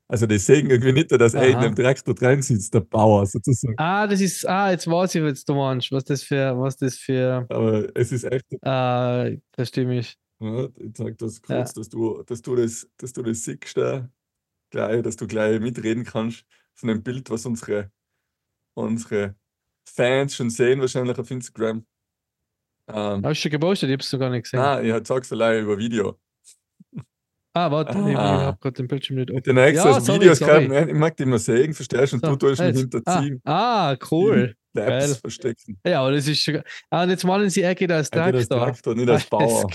Also 0.09 0.27
die 0.27 0.39
sehen 0.39 0.71
irgendwie 0.71 0.93
nicht, 0.93 1.11
dass 1.13 1.35
er 1.35 1.49
in 1.49 1.61
dem 1.61 1.75
Traktor 1.75 2.15
drin 2.15 2.43
sitzt, 2.43 2.75
der 2.75 2.81
Bauer 2.81 3.27
sozusagen. 3.27 3.75
Ah, 3.79 4.07
das 4.07 4.21
ist, 4.21 4.47
ah, 4.47 4.71
jetzt 4.71 4.87
weiß 4.87 5.15
ich, 5.15 5.23
was 5.23 5.45
du 5.45 5.55
meinst, 5.55 5.91
was 5.93 6.05
das 6.05 6.23
für, 6.23 6.59
was 6.59 6.77
das 6.77 6.97
für, 6.99 7.47
Aber 7.49 7.89
es 7.97 8.13
ist 8.13 8.25
echt, 8.25 8.45
äh, 8.53 9.39
das 9.53 9.69
stimme 9.69 9.99
ich. 9.99 10.17
ja, 10.41 10.69
ich 10.77 10.97
sag 10.97 11.19
das 11.19 11.41
Ja. 11.49 11.57
kurz, 11.57 11.73
dass, 11.75 11.89
du, 11.89 12.23
dass, 12.23 12.43
du 12.43 12.57
das, 12.57 12.89
dass 12.99 13.13
du 13.13 13.23
das 13.23 13.45
siehst, 13.45 13.77
da, 13.77 14.09
gleich, 14.75 15.03
dass 15.03 15.17
du 15.17 15.27
gleich 15.27 15.61
mitreden 15.61 16.05
kannst 16.05 16.45
von 16.75 16.89
dem 16.89 17.03
Bild, 17.03 17.31
was 17.31 17.47
unsere, 17.47 17.91
unsere 18.77 19.37
Fans 19.89 20.35
schon 20.35 20.51
sehen, 20.51 20.81
wahrscheinlich 20.81 21.17
auf 21.19 21.31
Instagram. 21.31 21.87
Ähm, 22.89 23.25
Hast 23.25 23.39
du 23.39 23.43
schon 23.43 23.51
gepostet? 23.53 23.89
Ich 23.89 23.95
hab's 23.95 24.13
noch 24.13 24.19
gar 24.21 24.31
nicht 24.31 24.45
gesehen. 24.45 24.61
nein, 24.61 24.85
ich 24.85 25.07
sag's 25.07 25.33
allein 25.33 25.63
über 25.65 25.79
Video. 25.79 26.19
Ah, 27.57 27.71
warte, 27.71 27.97
ich, 27.99 28.07
ich 28.09 28.17
Ah. 28.17 28.47
hab 28.47 28.61
gerade 28.61 28.75
den 28.75 28.89
Bildschirm 28.89 29.17
nicht 29.17 29.31
Mit 29.33 29.47
den 29.47 29.57
extra 29.59 29.91
Ja, 29.93 30.15
Videos 30.15 30.39
sorry. 30.41 30.67
gehabt, 30.69 30.89
ich 30.89 30.95
mag 30.97 31.17
die 31.17 31.23
immer 31.23 31.39
sehen, 31.39 31.73
verstehst 31.73 32.13
du? 32.13 32.17
Und 32.17 32.25
So, 32.27 32.35
du 32.35 32.49
tust 32.49 32.61
mich 32.61 32.77
hinterziehen. 32.77 33.41
Ah, 33.45 33.93
ah, 33.93 33.97
cool. 34.11 34.57
Labs 34.73 35.19
verstecken. 35.19 35.79
Ja, 35.87 36.01
aber 36.01 36.11
das 36.13 36.27
ist 36.27 36.41
schon. 36.41 36.63
Ah, 36.91 37.05
und 37.05 37.11
jetzt 37.11 37.25
malen 37.25 37.49
sie, 37.49 37.61
geht 37.77 37.93
als 37.93 38.09
Er 38.09 38.33
geht 38.33 38.35
als 38.41 38.49
Traktor. 38.49 38.59
Traktor, 38.67 38.95
nicht 38.97 39.09
als 39.09 39.27
Bauer. 39.31 39.71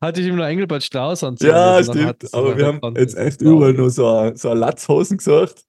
Hatte 0.00 0.20
ich 0.20 0.26
ihm 0.26 0.36
noch 0.36 0.44
Engelbert 0.46 0.82
Strauß 0.82 1.24
anziehen 1.24 1.50
Ja, 1.50 1.76
hat 1.76 1.84
stimmt. 1.86 2.34
Aber 2.34 2.56
wir 2.56 2.66
haben 2.66 2.96
jetzt 2.96 3.16
echt 3.16 3.40
überall 3.42 3.72
nur 3.74 3.90
so, 3.90 4.06
ein- 4.08 4.36
so 4.36 4.52
Latzhosen 4.52 5.18
gesucht. 5.18 5.64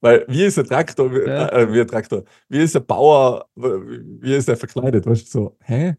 Weil, 0.00 0.24
wie 0.28 0.44
ist 0.44 0.58
ein 0.58 0.66
Traktor, 0.66 1.10
wie, 1.12 1.26
Ja. 1.26 1.48
äh, 1.48 1.72
wie 1.72 1.80
ein 1.80 1.86
Traktor, 1.88 2.24
wie 2.48 2.58
ist 2.62 2.76
ein 2.76 2.84
Bauer, 2.84 3.46
wie 3.54 4.34
ist 4.34 4.46
der 4.46 4.56
verkleidet? 4.56 5.06
Weißt 5.06 5.26
du, 5.26 5.30
so, 5.40 5.56
hä? 5.64 5.96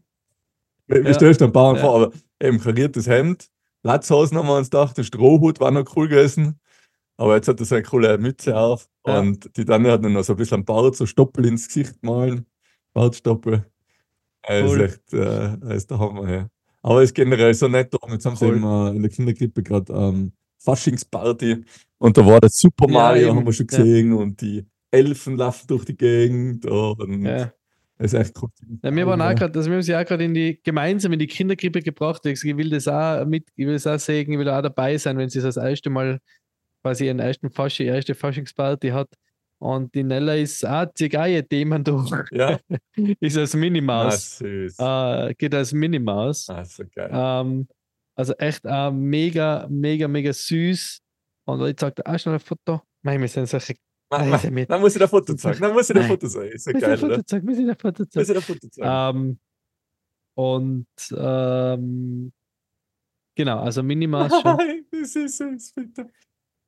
Wie, 0.86 0.98
Ja. 0.98 1.14
stellst 1.14 1.40
du 1.40 1.46
einen 1.46 1.52
Bauern 1.52 1.76
Ja. 1.76 1.82
vor? 1.82 1.94
Aber 1.96 2.12
eben 2.40 2.60
kariertes 2.60 3.06
Hemd, 3.08 3.48
Latzhosen 3.82 4.38
haben 4.38 4.46
wir 4.46 4.56
uns 4.56 4.70
gedacht, 4.70 4.96
der 4.96 5.02
Strohhut 5.02 5.60
war 5.60 5.70
noch 5.72 5.84
cool 5.96 6.08
gewesen. 6.08 6.58
Aber 7.16 7.34
jetzt 7.34 7.48
hat 7.48 7.58
er 7.58 7.66
so 7.66 7.74
eine 7.74 7.82
coole 7.84 8.16
Mütze 8.18 8.56
auf 8.56 8.88
Ja. 9.06 9.18
und 9.18 9.54
die 9.56 9.64
Tanja 9.64 9.92
hat 9.92 10.04
dann 10.04 10.12
noch 10.12 10.22
so 10.22 10.34
ein 10.34 10.36
bisschen 10.36 10.56
einen 10.58 10.64
Bart, 10.64 10.94
so 10.94 11.04
Stoppel 11.04 11.46
ins 11.46 11.66
Gesicht 11.66 12.00
malen. 12.02 12.46
Bartstoppel. 12.94 13.66
Er 14.48 14.64
ist 14.64 14.70
Cool. 14.72 14.80
echt, 14.82 15.12
äh, 15.12 15.76
ist 15.76 15.90
der 15.90 15.98
Hammer, 15.98 16.30
ja. 16.32 16.48
Aber 16.82 17.02
es 17.02 17.10
ist 17.10 17.14
generell 17.14 17.52
so 17.54 17.68
nett. 17.68 17.94
Und 17.94 18.12
jetzt 18.12 18.24
haben 18.24 18.36
sie 18.36 18.46
Cool. 18.46 18.56
eben 18.56 18.64
äh, 18.64 18.90
in 18.96 19.02
der 19.02 19.10
Kinderkrippe 19.10 19.62
gerade 19.62 19.92
ähm, 19.92 20.32
Faschingsparty 20.60 21.64
und 21.98 22.16
da 22.16 22.24
war 22.26 22.40
der 22.40 22.50
Super 22.50 22.86
Ja, 22.88 22.92
Mario, 22.92 23.28
eben. 23.28 23.36
haben 23.36 23.46
wir 23.46 23.52
schon 23.52 23.66
Ja. 23.70 23.78
gesehen, 23.78 24.12
und 24.12 24.40
die 24.40 24.64
Elfen 24.90 25.36
laufen 25.36 25.66
durch 25.68 25.84
die 25.84 25.96
Gegend 25.96 26.64
und 26.66 27.24
Ja. 27.24 27.52
es 27.98 28.12
ist 28.12 28.20
echt 28.20 28.42
cool. 28.42 28.48
Ja, 28.82 28.94
wir 28.94 29.06
waren 29.06 29.20
auch 29.20 29.26
Ja. 29.26 29.34
gerade, 29.34 29.58
also 29.58 29.68
wir 29.70 29.76
haben 29.76 29.82
sie 29.82 29.94
auch 29.94 30.04
gerade 30.04 30.24
in 30.24 30.34
die 30.34 30.60
gemeinsam 30.62 31.12
in 31.12 31.18
die 31.18 31.26
Kinderkrippe 31.26 31.80
gebracht. 31.82 32.24
Ich, 32.26 32.42
will 32.44 32.70
das 32.70 32.88
auch 32.88 33.24
mit, 33.26 33.48
ich 33.54 33.66
will 33.66 33.74
das 33.74 33.86
auch 33.86 33.98
sehen, 33.98 34.32
ich 34.32 34.38
will 34.38 34.48
auch 34.48 34.62
dabei 34.62 34.96
sein, 34.98 35.18
wenn 35.18 35.28
sie 35.28 35.40
das 35.40 35.56
erste 35.56 35.90
Mal 35.90 36.20
quasi 36.82 37.06
ihren 37.06 37.18
ersten 37.18 37.50
Faschi, 37.50 37.84
ihre 37.84 37.96
erste 37.96 38.14
Faschingsparty 38.14 38.88
hat. 38.90 39.08
Und 39.60 39.92
die 39.94 40.04
Nella 40.04 40.34
ist 40.36 40.64
auch, 40.64 40.86
zieht 40.94 41.16
auch 41.16 41.26
ihr 41.26 41.46
Themen 41.46 41.82
durch. 41.82 42.10
Ja, 42.30 42.58
ist 43.20 43.36
als 43.36 43.54
Minimaus. 43.54 44.38
süß. 44.38 44.76
Äh, 44.78 45.34
geht 45.34 45.54
als 45.54 45.72
Minimaus. 45.72 46.48
Ah, 46.48 46.64
so 46.64 46.84
geil. 46.94 47.10
Ähm, 47.12 47.66
also 48.14 48.34
echt 48.34 48.62
äh, 48.64 48.90
mega, 48.90 49.66
mega, 49.68 50.06
mega 50.06 50.32
süß. 50.32 51.00
Und 51.46 51.66
ich 51.66 51.78
sagte, 51.80 52.04
ah, 52.06 52.18
schnell 52.18 52.34
ein 52.36 52.40
Foto. 52.40 52.82
Nein, 53.02 53.20
wir 53.20 53.28
sind 53.28 53.48
solche. 53.48 53.74
Ma, 54.10 54.18
Nein, 54.18 54.30
ma, 54.30 54.36
ist 54.36 54.44
er 54.44 54.50
mit. 54.52 54.70
dann 54.70 54.80
muss 54.80 54.96
ich 54.96 55.02
ein 55.02 55.08
Foto 55.08 55.34
zeigen. 55.34 55.60
Dann 55.60 55.72
muss 55.72 55.90
ich 55.90 55.96
ein. 55.96 56.06
Foto 56.06 56.28
zeigen. 56.28 56.52
Ist 56.52 56.66
ja 56.66 56.72
geil, 56.72 56.92
ein 56.92 56.98
Foto 56.98 57.22
zeigen, 57.22 57.48
wir 57.48 57.54
sind 57.56 57.70
ein 57.70 57.76
Foto 57.76 58.02
Muss 58.04 58.10
zeigen. 58.10 58.30
ich 58.30 58.36
ein 58.36 58.42
Foto 58.42 58.68
zeigen. 58.68 59.18
Ähm, 59.18 59.38
und 60.34 60.86
ähm, 61.16 62.32
Genau, 63.34 63.60
also 63.60 63.82
Minimaß 63.84 64.32
schon. 64.40 64.56
Nein, 64.56 64.84
das 64.90 65.14
ist 65.14 65.40
es, 65.40 65.72
bitte. 65.72 66.08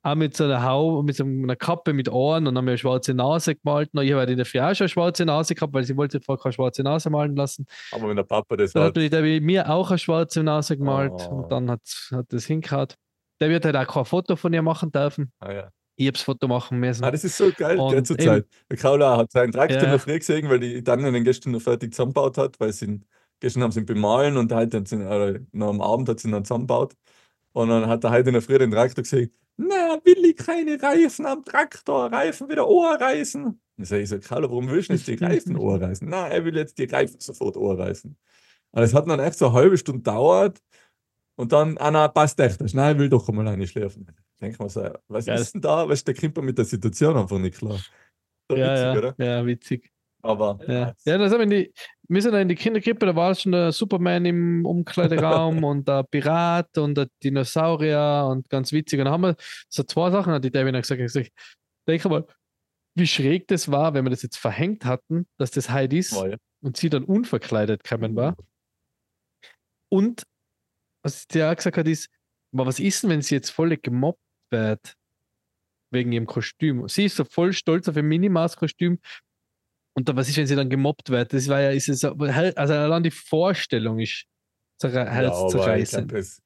Auch 0.02 0.14
mit 0.14 0.34
so 0.36 0.44
einer 0.44 0.62
Hau, 0.64 1.02
mit 1.02 1.16
so 1.16 1.24
einer 1.24 1.56
Kappe 1.56 1.92
mit 1.92 2.08
Ohren 2.08 2.46
und 2.46 2.56
haben 2.56 2.64
mir 2.64 2.70
eine 2.70 2.78
schwarze 2.78 3.12
Nase 3.12 3.54
gemalt. 3.56 3.90
Und 3.92 4.02
ich 4.02 4.12
habe 4.12 4.30
in 4.30 4.36
der 4.38 4.46
Früh 4.46 4.58
auch 4.60 4.74
schon 4.74 4.84
eine 4.86 4.88
schwarze 4.88 5.26
Nase 5.26 5.54
gehabt, 5.54 5.74
weil 5.74 5.84
sie 5.84 5.96
wollte 5.96 6.20
vorher 6.20 6.42
keine 6.42 6.52
schwarze 6.54 6.82
Nase 6.82 7.10
malen 7.10 7.36
lassen. 7.36 7.66
Aber 7.92 8.08
wenn 8.08 8.16
der 8.16 8.22
Papa 8.24 8.56
das 8.56 8.72
Dann 8.72 8.84
hat. 8.84 8.96
hat 8.96 9.12
mir 9.22 9.62
der 9.64 9.70
auch 9.70 9.90
eine 9.90 9.98
schwarze 9.98 10.42
Nase 10.42 10.78
gemalt 10.78 11.12
Oh. 11.28 11.34
und 11.34 11.52
dann 11.52 11.70
hat, 11.70 11.80
hat 12.12 12.26
das 12.30 12.46
hingehauen. 12.46 12.88
Der 13.40 13.50
wird 13.50 13.64
halt 13.66 13.76
auch 13.76 13.86
kein 13.86 14.04
Foto 14.06 14.36
von 14.36 14.52
ihr 14.52 14.62
machen 14.62 14.90
dürfen. 14.90 15.32
Ah, 15.40 15.52
ja. 15.52 15.68
Ich 15.96 16.06
habe 16.06 16.12
das 16.14 16.22
Foto 16.22 16.48
machen 16.48 16.78
müssen. 16.80 17.04
ah, 17.04 17.10
das 17.10 17.24
ist 17.24 17.36
so 17.36 17.50
geil, 17.54 17.78
Und 17.78 17.90
gell, 17.92 18.02
zur 18.02 18.16
Zeit. 18.16 18.46
Der 18.70 18.76
Kaula 18.78 19.18
hat 19.18 19.30
seinen 19.32 19.52
Traktor 19.52 19.82
Ja. 19.82 19.90
der 19.90 19.98
Früh 19.98 20.18
gesehen, 20.18 20.48
weil 20.48 20.60
die 20.60 20.82
Daniel 20.82 21.12
den 21.12 21.24
gestern 21.24 21.52
noch 21.52 21.60
fertig 21.60 21.92
zusammengebaut 21.92 22.38
hat, 22.38 22.58
weil 22.58 22.72
sie 22.72 22.86
ihn, 22.86 23.04
gestern 23.38 23.62
haben 23.64 23.72
sie 23.72 23.80
ihn 23.80 23.86
bemalen 23.86 24.38
und 24.38 24.50
heute 24.50 24.78
hat 24.78 24.88
sie 24.88 24.96
ihn, 24.96 25.46
noch 25.52 25.68
am 25.68 25.82
Abend 25.82 26.08
hat 26.08 26.20
sie 26.20 26.28
ihn 26.28 26.32
dann 26.32 26.44
zusammengebaut. 26.46 26.94
Und 27.52 27.68
dann 27.68 27.86
hat 27.86 28.02
er 28.04 28.10
heute 28.12 28.30
in 28.30 28.32
der 28.34 28.40
Früh 28.42 28.56
den 28.58 28.70
Traktor 28.70 29.02
gesehen, 29.02 29.30
na, 29.68 29.98
will 30.04 30.24
ich 30.24 30.36
keine 30.36 30.80
Reifen 30.82 31.26
am 31.26 31.44
Traktor, 31.44 32.12
Reifen 32.12 32.48
wieder 32.48 32.66
Ohrreißen. 32.66 33.60
Ich 33.76 33.88
so, 33.88 34.18
Kaula, 34.18 34.48
warum 34.48 34.68
willst 34.68 34.90
du 34.90 34.94
jetzt 34.94 35.06
die 35.06 35.14
Reifen 35.14 35.56
Ohrreißen? 35.56 36.08
Na, 36.08 36.28
er 36.28 36.44
will 36.44 36.56
jetzt 36.56 36.78
die 36.78 36.84
Reifen 36.84 37.18
sofort 37.20 37.56
Ohrreißen. 37.56 38.16
Und 38.72 38.82
es 38.82 38.94
hat 38.94 39.08
dann 39.08 39.20
echt 39.20 39.38
so 39.38 39.46
eine 39.46 39.54
halbe 39.54 39.78
Stunde 39.78 40.00
gedauert 40.00 40.60
und 41.36 41.52
dann, 41.52 41.78
ah 41.78 41.90
na, 41.90 42.08
passt 42.08 42.38
echt, 42.40 42.60
nein, 42.74 42.96
ich 42.96 42.98
will 43.00 43.08
doch 43.08 43.28
einmal 43.28 43.48
eine 43.48 43.66
schlafen. 43.66 44.06
Denk 44.40 44.58
mal 44.58 44.68
so, 44.68 44.90
was 45.08 45.26
Geil. 45.26 45.40
ist 45.40 45.54
denn 45.54 45.60
da? 45.60 45.88
Weißt 45.88 46.06
du, 46.06 46.12
der 46.12 46.20
kommt 46.20 46.44
mit 46.44 46.56
der 46.56 46.64
Situation 46.64 47.16
einfach 47.16 47.38
nicht 47.38 47.58
klar. 47.58 47.78
So 48.50 48.56
ja, 48.56 48.72
witzig, 48.72 48.84
ja, 48.84 48.98
oder? 48.98 49.14
ja, 49.18 49.46
witzig. 49.46 49.92
Aber 50.22 50.58
Ja, 50.66 50.94
ja 51.04 51.18
das 51.18 51.32
haben 51.32 51.38
wir, 51.38 51.44
in 51.44 51.50
die, 51.50 51.72
wir 52.08 52.22
sind 52.22 52.34
in 52.34 52.48
die 52.48 52.54
Kinderkrippe, 52.54 53.06
da 53.06 53.16
war 53.16 53.34
schon 53.34 53.52
der 53.52 53.72
Superman 53.72 54.24
im 54.24 54.66
Umkleideraum 54.66 55.64
und 55.64 55.88
der 55.88 56.02
Pirat 56.04 56.76
und 56.78 56.96
der 56.96 57.08
Dinosaurier 57.22 58.26
und 58.30 58.48
ganz 58.48 58.72
witzig. 58.72 58.98
Und 58.98 59.06
dann 59.06 59.14
haben 59.14 59.22
wir 59.22 59.36
so 59.68 59.82
zwei 59.82 60.10
Sachen, 60.10 60.32
hat 60.32 60.44
die 60.44 60.50
Devin 60.50 60.74
gesagt. 60.74 61.00
Ich 61.00 61.06
gesagt, 61.06 61.30
denk 61.86 62.04
mal, 62.04 62.26
wie 62.94 63.06
schräg 63.06 63.48
das 63.48 63.70
war, 63.70 63.94
wenn 63.94 64.04
wir 64.04 64.10
das 64.10 64.22
jetzt 64.22 64.36
verhängt 64.36 64.84
hatten, 64.84 65.26
dass 65.38 65.50
das 65.50 65.70
Heidi 65.70 65.98
ist 65.98 66.12
ja. 66.12 66.36
und 66.60 66.76
sie 66.76 66.90
dann 66.90 67.04
unverkleidet 67.04 67.84
gekommen 67.84 68.16
war. 68.16 68.36
Und 69.88 70.24
was 71.02 71.26
der 71.26 71.50
auch 71.50 71.56
gesagt 71.56 71.76
hat, 71.76 71.88
ist, 71.88 72.08
aber 72.52 72.66
was 72.66 72.80
ist 72.80 73.02
denn, 73.02 73.10
wenn 73.10 73.22
sie 73.22 73.34
jetzt 73.34 73.50
voll 73.50 73.76
gemobbt 73.76 74.20
wird 74.50 74.94
wegen 75.90 76.12
ihrem 76.12 76.26
Kostüm? 76.26 76.88
Sie 76.88 77.04
ist 77.04 77.16
so 77.16 77.24
voll 77.24 77.52
stolz 77.52 77.88
auf 77.88 77.96
ihr 77.96 78.02
Minimaß-Kostüm. 78.02 78.98
Und 79.96 80.08
dann, 80.08 80.16
was 80.16 80.28
ist, 80.28 80.36
wenn 80.36 80.46
sie 80.46 80.56
dann 80.56 80.70
gemobbt 80.70 81.10
wird? 81.10 81.32
Das 81.32 81.48
war 81.48 81.60
ja, 81.60 81.70
ist 81.70 81.88
es, 81.88 82.00
so- 82.00 82.12
also 82.14 82.74
allein 82.74 83.02
die 83.02 83.10
Vorstellung 83.10 83.98
ist 83.98 84.24
Ja, 84.82 84.88
ich 84.88 84.94
herzzerreißend. 84.94 86.12
das- 86.12 86.40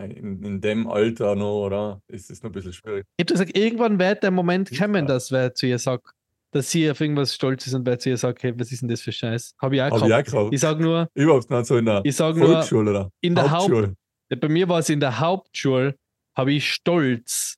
in, 0.00 0.42
in 0.44 0.60
dem 0.60 0.86
Alter 0.88 1.34
noch, 1.34 1.66
oder? 1.66 2.00
Ist 2.06 2.30
es 2.30 2.40
noch 2.42 2.50
ein 2.50 2.52
bisschen 2.52 2.72
schwierig. 2.72 3.04
Ich 3.16 3.24
habe 3.24 3.32
gesagt, 3.32 3.56
irgendwann 3.56 3.98
wird 3.98 4.22
der 4.22 4.30
Moment 4.30 4.70
Ja. 4.70 4.86
kommen, 4.86 5.06
dass 5.06 5.32
wer 5.32 5.52
zu 5.54 5.66
ihr 5.66 5.78
sagt, 5.78 6.12
dass 6.52 6.70
sie 6.70 6.88
auf 6.90 7.00
irgendwas 7.00 7.34
stolz 7.34 7.66
ist 7.66 7.74
und 7.74 7.84
wer 7.84 7.98
zu 7.98 8.08
ihr 8.08 8.16
sagt, 8.16 8.42
hey, 8.44 8.52
was 8.58 8.70
ist 8.70 8.80
denn 8.82 8.88
das 8.88 9.00
für 9.02 9.10
Scheiß? 9.12 9.54
Habe 9.60 9.74
ich 9.76 9.82
auch 9.82 9.90
Habe 9.90 9.96
ich 9.98 10.06
gehabt. 10.08 10.28
auch 10.28 10.32
gehabt. 10.32 10.54
Ich 10.54 10.60
sage 10.60 10.82
nur, 10.82 11.08
Überhaupt 11.14 11.50
nicht 11.50 11.66
so 11.66 11.76
in 11.76 11.84
der 11.84 12.00
ich 12.04 12.14
sage 12.16 12.38
nur, 12.38 12.48
Volksschule 12.48 12.90
oder 12.90 13.10
in 13.20 13.34
der 13.34 13.50
Haupt, 13.50 13.62
Hauptschule. 13.72 13.94
bei 14.40 14.48
mir 14.48 14.68
war 14.68 14.78
es 14.78 14.88
in 14.88 15.00
der 15.00 15.18
Hauptschule, 15.18 15.96
habe 16.36 16.52
ich 16.52 16.72
stolz, 16.72 17.56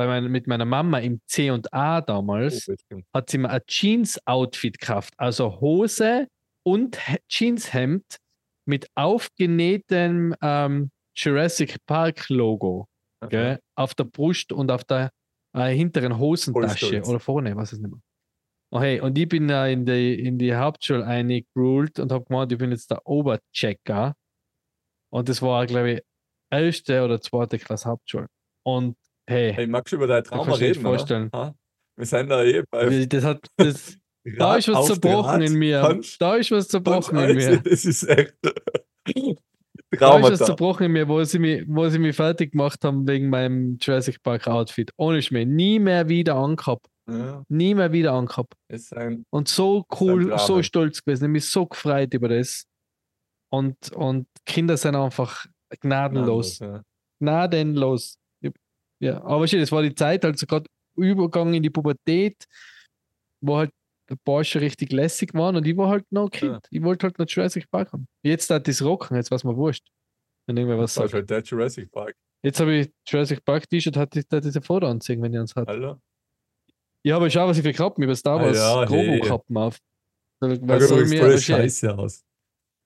bei 0.00 0.06
mein, 0.20 0.30
mit 0.30 0.46
meiner 0.46 0.64
Mama 0.64 0.98
im 0.98 1.20
C 1.26 1.50
und 1.50 1.72
A 1.74 2.00
damals, 2.00 2.68
Oh, 2.68 3.00
hat 3.14 3.28
sie 3.30 3.38
mir 3.38 3.50
ein 3.50 3.60
Jeans-Outfit 3.66 4.78
gekauft. 4.80 5.12
Also 5.18 5.60
Hose 5.60 6.26
und 6.64 6.96
He- 7.06 7.18
Jeanshemd 7.28 8.16
mit 8.66 8.86
aufgenähtem 8.94 10.34
ähm, 10.42 10.90
Jurassic 11.16 11.76
Park-Logo 11.86 12.86
gell, 13.28 13.60
auf 13.76 13.94
der 13.94 14.04
Brust 14.04 14.52
und 14.52 14.70
auf 14.70 14.84
der 14.84 15.10
äh, 15.54 15.74
hinteren 15.74 16.18
Hosentasche 16.18 16.86
oder 17.10 17.20
vorne, 17.20 17.54
was 17.56 17.72
es 17.72 17.78
nicht 17.80 17.90
mehr. 17.90 18.00
Oh, 18.72 18.80
hey, 18.80 19.00
und 19.00 19.18
ich 19.18 19.28
bin 19.28 19.48
da 19.48 19.66
in 19.66 19.84
die, 19.84 20.14
in 20.18 20.38
die 20.38 20.54
Hauptschule 20.54 21.04
eingerullt 21.04 21.98
und 21.98 22.12
habe 22.12 22.24
gemeint, 22.24 22.52
ich 22.52 22.58
bin 22.58 22.70
jetzt 22.70 22.90
der 22.90 23.04
Oberchecker. 23.06 24.14
Und 25.12 25.28
das 25.28 25.42
war, 25.42 25.66
glaube 25.66 25.90
ich, 25.94 26.02
erste 26.52 27.04
oder 27.04 27.20
zweite 27.20 27.58
Klasse 27.58 27.88
Hauptschule. 27.88 28.28
Und 28.64 28.96
hey, 29.30 29.52
Hey, 29.54 29.66
magst 29.66 29.92
du 29.92 29.96
über 29.96 30.06
dein 30.06 30.24
Trauma 30.24 30.52
reden? 30.54 30.68
nicht 30.70 30.82
vorstellen. 30.82 31.30
Wir 31.96 32.06
sind 32.06 32.28
da 32.28 32.42
eh 32.44 32.62
bei 32.70 33.06
Das 33.06 33.24
hat, 33.24 33.46
das, 33.56 33.96
da 34.38 34.56
ist 34.56 34.68
was 34.68 34.86
zerbrochen 34.86 35.42
in 35.42 35.54
mir. 35.54 35.80
Kannst- 35.82 36.20
Da 36.20 36.36
ist 36.36 36.50
was 36.50 36.68
zerbrochen 36.68 37.18
in 37.18 37.36
mir. 37.36 37.60
Das 37.64 37.84
ist 37.84 38.02
echt. 38.08 38.34
Da 39.92 40.18
ist 40.18 40.22
was 40.22 40.38
Traumata. 40.38 40.44
zerbrochen 40.44 40.86
in 40.86 40.92
mir, 40.92 41.08
wo 41.08 41.22
sie, 41.24 41.40
mich, 41.40 41.64
wo 41.66 41.88
sie 41.88 41.98
mich 41.98 42.14
fertig 42.14 42.52
gemacht 42.52 42.84
haben 42.84 43.08
wegen 43.08 43.28
meinem 43.28 43.76
Jurassic 43.80 44.22
Park 44.22 44.46
Outfit. 44.46 44.92
Ohne 44.96 45.20
Schmäh. 45.20 45.44
Nie 45.44 45.80
mehr 45.80 46.08
wieder 46.08 46.36
angehabt. 46.36 46.86
Ja, 47.10 47.42
Nie 47.48 47.74
mehr 47.74 47.90
wieder 47.92 48.12
angehabt. 48.12 48.54
Und 49.30 49.48
so 49.48 49.84
cool, 50.00 50.38
so 50.38 50.62
stolz 50.62 51.02
gewesen. 51.02 51.24
Ich 51.24 51.30
mich 51.30 51.50
so 51.50 51.66
gefreut 51.66 52.14
über 52.14 52.28
das. 52.28 52.66
Und, 53.52 53.74
und 53.92 54.28
Kinder 54.46 54.76
sind 54.76 54.94
einfach 54.94 55.46
gnadenlos. 55.80 56.60
Ja. 56.60 56.82
Gnadenlos. 57.20 58.16
Ja, 59.00 59.22
aber 59.24 59.46
schön, 59.48 59.60
das 59.60 59.72
war 59.72 59.82
die 59.82 59.94
Zeit, 59.94 60.24
also 60.24 60.46
gerade 60.46 60.66
Übergang 60.96 61.54
in 61.54 61.62
die 61.62 61.70
Pubertät, 61.70 62.44
wo 63.40 63.56
halt 63.56 63.70
der 64.10 64.16
Porsche 64.24 64.60
richtig 64.60 64.92
lässig 64.92 65.32
waren 65.34 65.56
und 65.56 65.66
ich 65.66 65.76
war 65.76 65.88
halt 65.88 66.04
noch 66.10 66.30
Kind. 66.30 66.52
Ja. 66.52 66.60
Ich 66.70 66.82
wollte 66.82 67.06
halt 67.06 67.18
noch 67.18 67.26
Jurassic 67.26 67.70
Park 67.70 67.92
haben. 67.92 68.06
Jetzt 68.22 68.50
hat 68.50 68.68
das 68.68 68.82
rocken, 68.82 69.16
jetzt 69.16 69.30
weiß 69.30 69.44
mir 69.44 69.56
wurscht. 69.56 69.88
Wenn 70.46 70.56
irgendwer 70.56 70.78
was 70.78 70.94
sagt. 70.94 71.14
halt 71.14 71.30
der 71.30 71.42
Jurassic 71.42 71.90
Park. 71.90 72.14
Jetzt 72.42 72.60
habe 72.60 72.74
ich 72.74 72.90
Jurassic 73.06 73.44
Park 73.44 73.68
T-Shirt, 73.68 73.96
hat 73.96 74.16
ich 74.16 74.26
da 74.26 74.40
diese 74.40 74.60
Foto 74.60 74.86
anziehen, 74.86 75.22
wenn 75.22 75.32
ich 75.32 75.38
eins 75.38 75.54
hat. 75.54 75.68
Alter. 75.68 76.00
Ich 77.02 77.12
habe 77.12 77.30
schon, 77.30 77.48
was 77.48 77.56
ich 77.56 77.62
für 77.62 77.72
Kappen 77.72 78.02
über 78.02 78.14
Star 78.14 78.40
Ah 78.40 78.44
Wars 78.44 78.56
ja, 78.56 78.88
hey. 78.88 79.18
Grobo-Kappen 79.18 79.56
auf. 79.56 79.78
Da 80.40 80.50
was 80.50 80.88
soll 80.88 81.00
übrigens 81.00 81.20
voll 81.20 81.34
was, 81.34 81.44
scheiße 81.44 81.98
aus. 81.98 82.24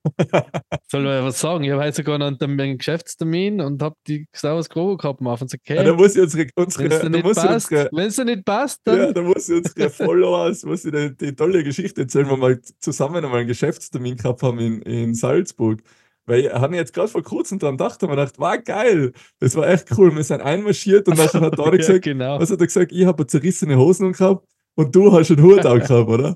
soll 0.89 1.01
mir 1.03 1.23
was 1.23 1.39
sagen? 1.39 1.63
Ich 1.63 1.71
habe 1.71 1.83
heute 1.83 1.95
sogar 1.95 2.17
noch 2.17 2.27
einen 2.27 2.37
Termin- 2.37 2.77
Geschäftstermin 2.77 3.61
und 3.61 3.81
habe 3.81 3.95
die 4.07 4.27
Star 4.35 4.55
Wars 4.55 4.69
Grobo-Kappen 4.69 5.25
auf 5.27 5.41
und 5.41 5.49
sage, 5.49 5.61
Ja, 5.67 5.83
da 5.83 5.91
okay, 5.91 6.01
muss 6.01 6.15
ich 6.15 6.21
unsere, 6.21 6.47
wenn 6.55 6.65
unsere, 6.65 6.89
dir 6.89 7.89
wenn 7.91 8.07
es 8.07 8.15
dir 8.15 8.25
nicht 8.25 8.45
passt, 8.45 8.81
dann 8.83 8.97
ja, 8.97 9.11
da 9.13 9.21
muss 9.21 9.49
ich 9.49 9.57
unsere 9.57 9.89
Followers, 9.89 10.63
muss 10.63 10.85
ich 10.85 10.91
die, 10.91 11.15
die 11.15 11.35
tolle 11.35 11.63
Geschichte 11.63 12.01
erzählen, 12.01 12.29
wo 12.29 12.37
wir 12.37 12.59
zusammen 12.79 13.23
einmal 13.23 13.39
einen 13.39 13.47
Geschäftstermin 13.47 14.17
gehabt 14.17 14.43
haben 14.43 14.59
in, 14.59 14.81
in 14.83 15.13
Salzburg. 15.13 15.81
Weil 16.27 16.45
ich 16.45 16.51
habe 16.51 16.75
jetzt 16.75 16.93
gerade 16.93 17.07
vor 17.07 17.21
kurzem 17.21 17.59
dran 17.59 17.77
gedacht 17.77 18.01
und 18.01 18.09
mir 18.09 18.15
gedacht, 18.15 18.39
war 18.39 18.57
geil, 18.57 19.11
das 19.39 19.55
war 19.55 19.67
echt 19.69 19.95
cool. 19.97 20.15
Wir 20.15 20.23
sind 20.23 20.41
einmarschiert 20.41 21.07
und 21.07 21.19
dann 21.19 21.29
hat 21.41 21.57
Dori 21.59 21.71
ja, 21.71 21.77
gesagt, 21.77 22.01
genau. 22.03 22.39
was 22.39 22.49
hat 22.49 22.59
er 22.59 22.65
gesagt? 22.65 22.91
Ich 22.91 23.05
habe 23.05 23.27
zerrissene 23.27 23.77
Hosen 23.77 24.11
gehabt 24.11 24.43
und 24.75 24.95
du 24.95 25.11
hast 25.13 25.29
einen 25.29 25.43
Hut 25.43 25.65
auch 25.65 25.79
gehabt, 25.79 26.09
oder? 26.09 26.35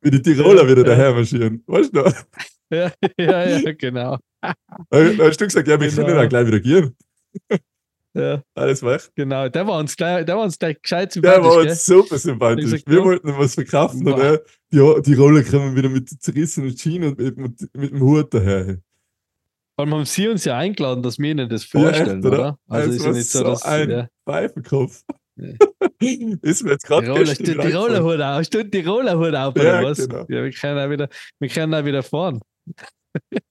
Wie 0.00 0.10
die 0.10 0.22
Tiroler 0.22 0.66
wieder 0.66 0.78
Ja. 0.82 0.84
daher 0.84 1.12
marschieren. 1.12 1.62
Weißt 1.66 1.94
du 1.94 2.02
noch? 2.02 2.12
Ja, 2.70 2.92
ja, 3.18 3.48
ja, 3.58 3.72
genau. 3.72 4.18
Da 4.40 4.54
da 4.90 5.24
hast 5.24 5.40
du 5.40 5.44
gesagt, 5.46 5.66
ja, 5.68 5.80
wir 5.80 5.88
Genau. 5.88 6.06
können 6.06 6.18
auch 6.24 6.28
gleich 6.28 6.46
wieder 6.46 6.60
gehen. 6.60 6.96
Ja, 8.14 8.42
war 8.54 8.94
echt. 8.94 9.12
genau. 9.14 9.48
Der 9.48 9.66
war 9.66 9.78
uns 9.78 9.96
gleich, 9.96 10.24
der 10.24 10.36
war 10.36 10.42
uns 10.44 10.58
gleich 10.58 10.80
gescheit 10.82 11.14
Der 11.14 11.22
sympathisch, 11.22 11.44
war 11.44 11.62
gell? 11.62 11.70
uns 11.70 11.86
super 11.86 12.18
sympathisch. 12.18 12.66
Sag, 12.70 12.82
Wir 12.86 12.98
ja. 12.98 13.04
wollten 13.04 13.38
was 13.38 13.54
verkaufen 13.54 14.06
und 14.06 14.18
er, 14.20 14.42
die, 14.72 15.02
die 15.02 15.14
Roller 15.14 15.42
kommen 15.44 15.76
wieder 15.76 15.88
mit 15.88 16.08
zerrissenen 16.08 16.74
Jeans 16.74 17.06
und 17.06 17.18
mit, 17.18 17.36
mit, 17.36 17.76
mit 17.76 17.90
dem 17.92 18.00
Hut 18.00 18.32
daher. 18.34 18.78
Vor 19.76 19.84
allem 19.84 19.94
haben 19.94 20.04
sie 20.06 20.26
uns 20.26 20.44
ja 20.44 20.56
eingeladen, 20.58 21.02
dass 21.02 21.18
wir 21.18 21.30
ihnen 21.30 21.48
das 21.48 21.70
Ja, 21.72 21.80
echt, 21.90 21.96
vorstellen, 21.98 22.26
oder? 22.26 22.38
oder? 22.38 22.58
Also 22.68 22.90
Es 22.90 22.96
ist 22.96 23.02
ja 23.04 23.06
war 23.10 23.16
nicht 23.16 23.30
so, 23.30 23.38
so 23.38 23.44
dass. 23.44 23.62
ein 23.62 23.90
ja. 23.90 24.08
Pfeifenkopf. 24.28 25.02
Ja. 25.36 25.52
Ist 26.42 26.64
mir 26.64 26.72
jetzt 26.72 26.86
gerade 26.86 27.06
Tiroler, 27.06 27.34
die. 27.34 27.72
Rollerhut 27.76 28.20
auf, 28.20 28.44
steht 28.44 28.74
die 28.74 28.80
Rollerhut 28.80 29.34
auf, 29.34 29.56
Ja, 29.56 29.78
oder 29.80 29.82
was? 29.84 29.98
genau. 29.98 30.20
Ja, 30.28 30.42
wir 30.42 30.50
können 30.50 30.78
auch 30.78 30.90
wieder, 30.90 31.08
wir 31.38 31.48
können 31.48 31.74
auch 31.74 31.84
wieder 31.84 32.02
fahren. 32.02 32.40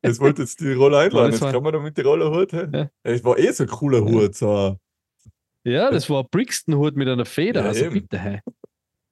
Jetzt 0.03 0.19
wollte 0.19 0.43
jetzt 0.43 0.59
die 0.59 0.73
Roller 0.73 0.99
einladen. 0.99 1.31
das 1.31 1.39
Jetzt 1.41 1.51
kann 1.51 1.63
man 1.63 1.73
da 1.73 1.79
mit 1.79 1.97
die 1.97 2.01
Rollerhut. 2.01 2.53
Hey? 2.53 2.67
Ja. 2.73 2.89
Es 3.03 3.23
war 3.23 3.37
eh 3.37 3.51
so 3.51 3.63
ein 3.63 3.69
cooler 3.69 3.99
Ja. 3.99 4.05
Hut. 4.05 4.35
So. 4.35 4.77
Ja, 5.65 5.91
das 5.91 6.09
war 6.09 6.23
ein 6.23 6.27
Brixton-Hut 6.31 6.95
mit 6.95 7.07
einer 7.09 7.25
Feder, 7.25 7.61
Ja, 7.61 7.67
also 7.67 7.85
eben. 7.85 7.93
bitte, 7.95 8.17
hey. 8.19 8.39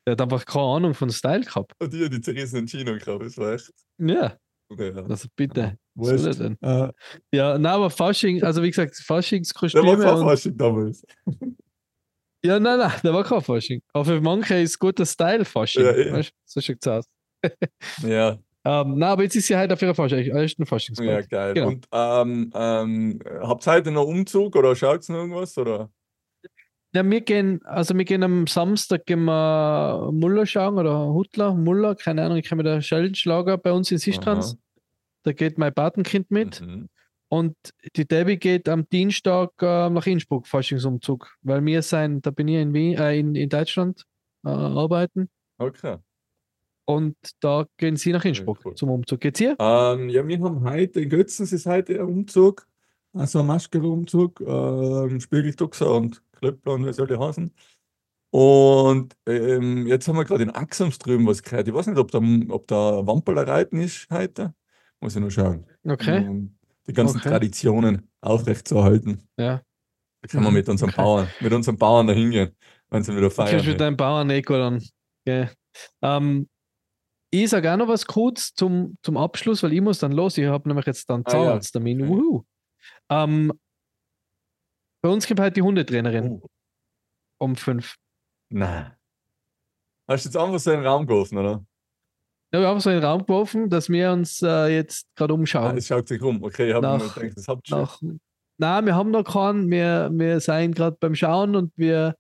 Der 0.07 0.11
hat 0.13 0.21
einfach 0.21 0.45
keine 0.45 0.65
Ahnung 0.65 0.93
von 0.93 1.09
Style 1.09 1.41
gehabt. 1.43 1.73
Und 1.79 1.91
die, 1.91 2.09
die 2.09 2.21
zerrissenen 2.21 2.67
Jeans 2.67 3.03
gehabt. 3.03 3.23
Das 3.25 3.37
war 3.37 3.53
echt. 3.53 3.71
Ja, 3.97 4.37
Ja. 4.77 5.03
also 5.03 5.27
bitte. 5.35 5.77
Was 5.95 6.21
soll 6.21 6.31
er 6.31 6.35
denn? 6.35 6.57
Ah, 6.61 6.91
Ja, 7.33 7.57
na, 7.57 7.73
aber 7.73 7.89
Fasching, 7.89 8.41
also 8.43 8.61
wie 8.63 8.69
gesagt, 8.69 8.93
der 8.97 9.09
war 9.09 9.17
Faschingskostüme. 9.17 9.97
kein 9.97 10.17
Fasching 10.19 10.55
damals. 10.57 11.03
ja, 12.45 12.59
nein, 12.59 12.77
nein, 12.79 12.91
der 13.03 13.13
war 13.13 13.23
kein 13.23 13.41
Fasching. 13.41 13.81
Aber 13.93 14.05
für 14.05 14.21
manche 14.21 14.55
ist 14.61 14.77
guter 14.79 15.05
Style 15.05 15.43
Fasching. 15.43 15.83
Ja, 15.83 16.13
weißt, 16.13 16.29
du? 16.29 16.35
so 16.45 16.61
schaut's 16.61 16.87
aus. 16.87 17.05
Ja, 18.03 18.37
Ähm, 18.67 18.95
na, 18.97 19.09
aber 19.09 19.23
jetzt 19.23 19.35
ist 19.35 19.45
sie 19.47 19.55
halt 19.55 19.71
auf 19.71 19.81
ihrer 19.81 19.93
Fasching, 19.93 20.27
ersten 20.27 20.63
ja 20.63 20.65
Faschingsparty. 20.65 21.27
geil. 21.29 21.53
Genau. 21.53 21.67
Und 21.67 21.87
ähm, 21.91 22.51
ähm, 22.55 23.19
habt 23.41 23.67
ihr 23.67 23.73
heute 23.73 23.91
noch 23.91 24.05
Umzug 24.07 24.55
oder 24.55 24.75
schaut 24.75 25.07
noch 25.07 25.17
irgendwas? 25.17 25.55
Oder? 25.57 25.91
Ja, 26.95 27.07
wir 27.07 27.21
gehen, 27.21 27.61
also 27.65 27.95
wir 27.95 28.05
gehen 28.05 28.23
am 28.23 28.47
Samstag 28.47 29.05
gehen 29.05 29.25
wir 29.25 30.09
Muller 30.11 30.45
schauen 30.45 30.79
oder 30.79 31.13
Hutler, 31.13 31.53
Muller, 31.53 31.93
keine 31.93 32.23
Ahnung, 32.23 32.37
ich 32.37 32.47
kenne 32.47 32.63
mir 32.63 32.69
der 32.69 32.81
Schellenschlager 32.81 33.57
bei 33.57 33.71
uns 33.71 33.91
in 33.91 33.99
Sistrans. 33.99 34.53
Aha. 34.53 34.59
Da 35.23 35.33
geht 35.33 35.57
mein 35.57 35.73
Patenkind 35.73 36.31
mit. 36.31 36.61
Mhm. 36.61 36.89
und 37.27 37.55
die 37.95 38.07
Debbie 38.07 38.37
geht 38.37 38.69
am 38.69 38.87
Dienstag 38.89 39.51
äh, 39.61 39.89
nach 39.89 40.07
Innsbruck, 40.07 40.47
Faschingsumzug, 40.47 41.35
weil 41.41 41.65
wir 41.65 41.81
sein, 41.81 42.21
da 42.21 42.31
bin 42.31 42.47
ich 42.47 42.61
in, 42.61 42.73
Wien, 42.73 42.97
äh, 42.97 43.19
in, 43.19 43.35
in 43.35 43.49
Deutschland 43.49 44.05
äh, 44.45 44.49
arbeiten 44.49 45.29
Okay. 45.57 45.97
Und 46.85 47.15
da 47.39 47.65
gehen 47.77 47.97
sie 47.97 48.11
nach 48.11 48.25
Innsbruck 48.25 48.59
cool. 48.65 48.75
zum 48.75 48.89
Umzug. 48.89 49.19
Geht's 49.19 49.39
ihr? 49.39 49.55
Ähm, 49.59 50.09
ja, 50.09 50.27
wir 50.27 50.39
haben 50.39 50.63
heute 50.69 51.01
in 51.01 51.09
Götzens 51.09 51.51
ist 51.51 51.65
heute 51.65 51.95
ein 51.99 52.05
Umzug, 52.05 52.67
also 53.13 53.39
ein 53.39 53.47
Maschkel-Umzug, 53.47 54.41
ähm, 54.41 55.19
Spiegeltuxer 55.19 55.91
und 55.91 56.21
Klöppler 56.33 56.73
und 56.73 56.85
wie 56.85 56.93
soll 56.93 57.07
die 57.07 57.17
heißen. 57.17 57.51
Und 58.31 59.15
ähm, 59.27 59.87
jetzt 59.87 60.07
haben 60.07 60.17
wir 60.17 60.25
gerade 60.25 60.43
in 60.43 60.49
Axams 60.49 60.99
drüben 60.99 61.25
was 61.25 61.41
gehört. 61.41 61.67
Ich 61.67 61.73
weiß 61.73 61.87
nicht, 61.87 61.97
ob 61.97 62.11
da, 62.11 62.19
ob 62.49 62.67
da 62.67 63.07
Wamperler 63.07 63.47
Reiten 63.47 63.79
ist 63.79 64.07
heute. 64.11 64.53
Muss 64.99 65.15
ich 65.15 65.21
noch 65.21 65.29
schauen. 65.29 65.65
Okay. 65.87 66.27
Um 66.27 66.55
die 66.87 66.93
ganzen 66.93 67.17
Okay. 67.17 67.29
Traditionen 67.29 68.09
aufrechtzuerhalten. 68.21 69.23
Ja. 69.37 69.61
Da 70.21 70.27
können 70.27 70.43
wir 70.43 70.51
mit 70.51 70.67
unseren 70.67 70.89
Okay. 70.89 71.01
Bauern, 71.01 71.27
mit 71.39 71.53
unseren 71.53 71.77
Bauern 71.77 72.07
da 72.07 72.13
hingehen, 72.13 72.51
wenn 72.89 73.03
sie 73.03 73.15
wieder 73.15 73.31
feiern. 73.31 73.65
mit 73.65 73.79
deinem 73.79 73.95
Bauern 73.97 74.29
Eko 74.29 74.53
dann. 74.57 74.83
Okay. 75.25 75.49
Ähm, 76.01 76.47
ich 77.43 77.49
sage 77.49 77.71
auch 77.73 77.77
noch 77.77 77.87
was 77.87 78.05
kurz 78.05 78.53
zum, 78.53 78.97
zum 79.01 79.17
Abschluss, 79.17 79.63
weil 79.63 79.73
ich 79.73 79.81
muss 79.81 79.99
dann 79.99 80.11
los. 80.11 80.37
Ich 80.37 80.45
habe 80.45 80.67
nämlich 80.67 80.85
jetzt 80.85 81.09
dann 81.09 81.21
Ah, 81.25 81.31
ja. 81.31 81.39
Zahnarzttermin. 81.45 82.07
Wuhu. 82.07 82.43
Ähm, 83.09 83.51
bei 85.01 85.09
uns 85.09 85.25
gibt 85.27 85.39
heute 85.39 85.53
die 85.53 85.61
Hundetrainerin 85.61 86.39
Oh, 86.41 86.47
um 87.39 87.55
fünf. 87.55 87.95
nein. 88.49 88.91
Hast 90.07 90.25
du 90.25 90.29
jetzt 90.29 90.37
einfach 90.37 90.59
so 90.59 90.71
in 90.71 90.77
den 90.81 90.85
Raum 90.87 91.07
geworfen, 91.07 91.37
oder? 91.39 91.65
Ja, 92.53 92.59
wir 92.61 92.67
haben 92.67 92.79
so 92.79 92.89
in 92.91 92.97
den 92.97 93.03
Raum 93.05 93.21
geworfen, 93.25 93.69
dass 93.69 93.89
wir 93.89 94.11
uns 94.11 94.41
äh, 94.43 94.67
jetzt 94.67 95.07
gerade 95.15 95.33
Ah, 95.33 95.35
umschauen. 95.35 95.77
es 95.77 95.87
schaut 95.87 96.07
sich 96.07 96.21
um. 96.21 96.43
Okay, 96.43 96.69
ich 96.69 96.73
habe 96.75 96.87
mir 96.87 96.97
Nach- 96.99 97.15
gedacht, 97.15 97.37
das 97.37 97.47
habt 97.47 97.67
ihr 97.69 97.71
schon. 97.71 97.79
Nach, 97.81 97.99
nein, 98.57 98.85
wir 98.85 98.95
haben 98.95 99.09
noch 99.11 99.23
keinen. 99.23 99.69
Wir, 99.71 100.09
wir 100.13 100.39
sind 100.39 100.75
gerade 100.75 100.95
beim 100.99 101.15
Schauen 101.15 101.55
und 101.55 101.73
wir, 101.75 102.15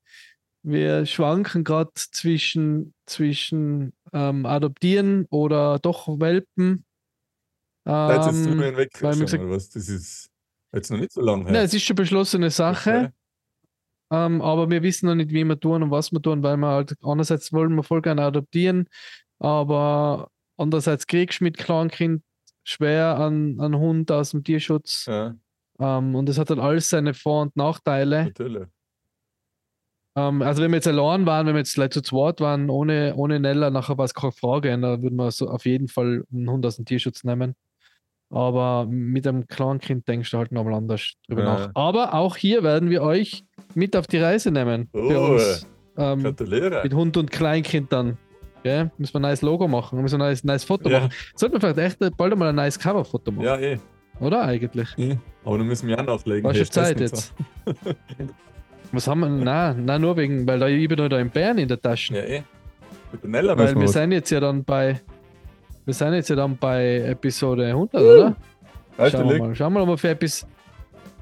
wir 0.63 1.05
schwanken 1.05 1.63
gerade 1.63 1.91
zwischen, 1.95 2.93
zwischen 3.05 3.93
ähm, 4.13 4.45
Adoptieren 4.45 5.25
oder 5.29 5.79
doch 5.79 6.07
Welpen. 6.19 6.85
Da 7.83 8.29
Ähm, 8.29 8.59
hinweg 8.61 8.91
weil 9.01 9.11
wir 9.11 9.13
schon, 9.13 9.25
gesagt- 9.25 9.43
oder 9.43 9.55
was? 9.55 9.69
Das 9.69 9.87
ist 9.89 10.29
jetzt 10.73 10.89
noch 10.91 10.97
nicht 10.97 11.11
so 11.11 11.21
lange 11.21 11.43
nein, 11.43 11.53
her. 11.53 11.63
es 11.63 11.73
ist 11.73 11.83
schon 11.83 11.95
beschlossene 11.95 12.49
Sache, 12.49 13.13
ähm, 14.11 14.41
aber 14.41 14.69
wir 14.69 14.81
wissen 14.83 15.05
noch 15.07 15.15
nicht, 15.15 15.29
wie 15.31 15.43
wir 15.43 15.59
tun 15.59 15.83
und 15.83 15.91
was 15.91 16.11
wir 16.11 16.21
tun, 16.21 16.41
weil 16.43 16.57
wir 16.57 16.67
halt 16.67 16.95
einerseits 17.03 17.53
wollen 17.53 17.75
wir 17.75 17.83
voll 17.83 18.01
gerne 18.01 18.23
adoptieren, 18.23 18.87
aber 19.39 20.29
andererseits 20.57 21.05
kriegst 21.07 21.39
du 21.41 21.43
mit 21.43 21.57
Kleinkind 21.57 22.23
schwer 22.63 23.17
an 23.19 23.59
einen 23.59 23.77
Hund 23.77 24.11
aus 24.11 24.31
dem 24.31 24.43
Tierschutz. 24.43 25.05
Ja, 25.05 25.35
Ähm, 25.79 26.15
und 26.15 26.27
es 26.29 26.37
hat 26.39 26.49
dann 26.49 26.59
alles 26.59 26.89
seine 26.89 27.13
Vor- 27.13 27.43
und 27.43 27.55
Nachteile. 27.55 28.25
natürlich. 28.25 28.67
Ähm, 30.17 30.41
also 30.41 30.63
wenn 30.63 30.71
wir 30.71 30.77
jetzt 30.77 30.87
allein 30.87 31.25
waren, 31.25 31.45
wenn 31.47 31.55
wir 31.55 31.59
jetzt 31.59 31.73
zu 31.73 32.01
zweit 32.01 32.39
waren, 32.39 32.69
ohne, 32.69 33.13
ohne 33.15 33.39
Nella, 33.39 33.69
nachher 33.69 33.97
war 33.97 34.05
es 34.05 34.13
keine 34.13 34.31
Frage, 34.31 34.77
da 34.79 35.01
würden 35.01 35.15
wir 35.17 35.29
so 35.31 35.49
auf 35.49 35.65
jeden 35.65 35.87
Fall 35.87 36.23
einen 36.33 36.49
Hund 36.49 36.65
aus 36.65 36.77
dem 36.77 36.85
Tierschutz 36.85 37.23
nehmen. 37.23 37.55
Aber 38.29 38.85
mit 38.89 39.27
einem 39.27 39.45
kleinen 39.47 39.79
Kind 39.79 40.07
denkst 40.07 40.31
du 40.31 40.37
halt 40.37 40.51
nochmal 40.51 40.73
anders 40.73 41.13
drüber 41.27 41.43
Ja. 41.43 41.53
nach. 41.53 41.69
Aber 41.75 42.13
auch 42.13 42.37
hier 42.37 42.63
werden 42.63 42.89
wir 42.89 43.01
euch 43.03 43.43
mit 43.75 43.95
auf 43.95 44.07
die 44.07 44.17
Reise 44.17 44.51
nehmen. 44.51 44.89
Für 44.91 45.19
Oh, 45.21 45.33
uns. 45.33 45.67
Ähm, 45.97 46.23
Gratuliere. 46.23 46.81
mit 46.83 46.93
Hund 46.93 47.15
und 47.17 47.29
Kleinkind 47.31 47.91
dann. 47.93 48.17
Gell? 48.63 48.91
Müssen 48.97 49.13
wir 49.13 49.19
ein 49.19 49.23
neues 49.23 49.41
Logo 49.43 49.67
machen, 49.67 50.01
müssen 50.01 50.17
wir 50.19 50.25
ein 50.25 50.29
neues, 50.29 50.43
neues 50.43 50.63
Foto 50.63 50.89
Ja. 50.89 51.01
machen. 51.01 51.11
Sollten 51.35 51.55
wir 51.55 51.61
vielleicht 51.73 52.01
echt 52.01 52.17
bald 52.17 52.33
einmal 52.33 52.49
ein 52.49 52.55
neues 52.55 52.79
Coverfoto 52.79 53.31
machen, 53.31 53.45
Ja, 53.45 53.57
eh. 53.59 53.77
oder 54.19 54.43
eigentlich? 54.43 54.89
eh. 54.97 55.17
Aber 55.43 55.57
dann 55.59 55.67
müssen 55.67 55.87
wir 55.87 55.99
auch 55.99 56.03
nachlegen. 56.05 56.43
War 56.43 56.53
schon 56.53 56.59
Hey, 56.61 56.65
stress 56.65 56.87
Zeit 56.87 56.99
jetzt. 56.99 57.33
Was 58.95 59.07
haben 59.07 59.19
wir? 59.21 59.29
Nein, 59.29 59.85
nein, 59.85 60.01
nur 60.01 60.15
wegen, 60.17 60.47
weil 60.47 60.59
da 60.59 60.67
ich 60.67 60.87
bin 60.87 60.97
noch 60.97 61.09
da 61.09 61.19
in 61.19 61.29
Bern 61.29 61.57
in 61.57 61.67
der. 61.67 61.81
Tasche. 61.81 62.15
Ja, 62.15 62.21
eh. 62.21 62.43
Nella 63.23 63.57
weil 63.57 63.69
wir 63.69 63.75
wir 63.75 63.83
was. 63.83 63.93
sind 63.93 64.11
jetzt 64.11 64.29
ja 64.29 64.39
dann 64.39 64.63
bei. 64.63 64.99
Wir 65.85 65.93
sind 65.93 66.13
jetzt 66.13 66.29
ja 66.29 66.35
dann 66.35 66.57
bei 66.57 66.97
Episode 66.99 67.67
100, 67.67 68.01
oder? 68.01 68.35
Weißt 68.97 69.13
du, 69.13 69.17
Schauen 69.19 69.29
wir 69.29 69.39
mal. 69.39 69.55
Schauen 69.55 69.73
wir 69.73 69.85
mal 69.85 69.97
für 69.97 70.09
Episode. 70.09 70.51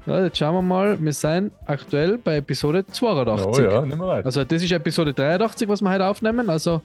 Ja, 0.06 0.24
jetzt 0.24 0.38
schauen 0.38 0.54
wir 0.54 0.62
mal. 0.62 1.02
Wir 1.02 1.12
sind 1.12 1.52
aktuell 1.66 2.18
bei 2.18 2.36
Episode 2.36 2.86
82. 2.86 3.46
Oh 3.46 3.60
ja, 3.60 3.80
nicht 3.82 3.96
mehr 3.98 4.06
weit. 4.06 4.24
Also 4.26 4.44
das 4.44 4.62
ist 4.62 4.70
Episode 4.72 5.12
83, 5.14 5.68
was 5.68 5.80
wir 5.82 5.90
heute 5.90 6.06
aufnehmen. 6.06 6.48
Also 6.50 6.82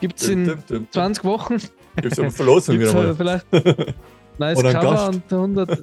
gibt 0.00 0.20
es 0.20 0.28
in 0.28 0.44
stimmt, 0.44 0.64
stimmt. 0.64 0.92
20 0.92 1.24
Wochen 1.24 1.56
Gibt 1.96 2.12
es 2.12 2.18
eine 2.18 2.30
Verlosung 2.30 2.78
wieder 2.80 2.94
mal. 2.94 3.14
vielleicht 3.14 3.46
neues 4.38 4.58
Oder 4.58 4.72
Cover 4.72 5.08
und 5.08 5.32
100. 5.32 5.82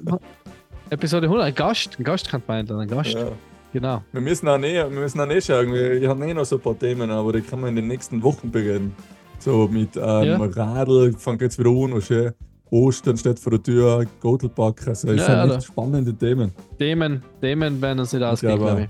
Episode 0.90 1.26
100. 1.26 1.46
Ein 1.46 1.54
Gast. 1.54 1.98
Ein 1.98 2.04
Gast 2.04 2.28
kann 2.28 2.42
man 2.46 2.56
einladen. 2.58 2.80
Ein 2.80 2.88
Gast. 2.88 3.12
Ja. 3.14 3.28
Genau. 3.72 4.02
Wir 4.12 4.20
müssen 4.20 4.48
auch 4.48 4.58
näher, 4.58 4.90
wir 4.90 5.00
müssen 5.00 5.20
auch 5.20 5.26
näher 5.26 5.40
schauen. 5.40 5.72
Wir, 5.72 6.00
wir 6.00 6.08
haben 6.08 6.22
eh 6.22 6.34
noch 6.34 6.44
so 6.44 6.56
ein 6.56 6.62
paar 6.62 6.78
Themen, 6.78 7.10
aber 7.10 7.32
die 7.32 7.40
kann 7.40 7.60
man 7.60 7.70
in 7.70 7.76
den 7.76 7.86
nächsten 7.88 8.22
Wochen 8.22 8.50
bereden. 8.50 8.94
So 9.38 9.68
mit 9.68 9.96
ähm, 9.96 10.02
Ja. 10.24 10.36
Radl, 10.38 11.12
fängt 11.16 11.40
jetzt 11.40 11.58
wieder 11.58 11.70
an, 11.70 12.00
schön. 12.02 12.32
Ostern 12.72 13.16
steht 13.16 13.38
vor 13.38 13.50
der 13.52 13.62
Tür, 13.62 14.04
Gotelback. 14.20 14.86
Also, 14.86 15.08
es 15.10 15.20
Ja, 15.20 15.26
sind 15.42 15.50
echt 15.50 15.54
da. 15.56 15.60
spannende 15.60 16.14
Themen. 16.14 16.52
Themen, 16.78 17.22
Themen 17.40 17.80
werden 17.82 17.98
uns 18.00 18.12
nicht 18.12 18.22
ausgehen, 18.22 18.58
glaube 18.58 18.82
ich. 18.82 18.88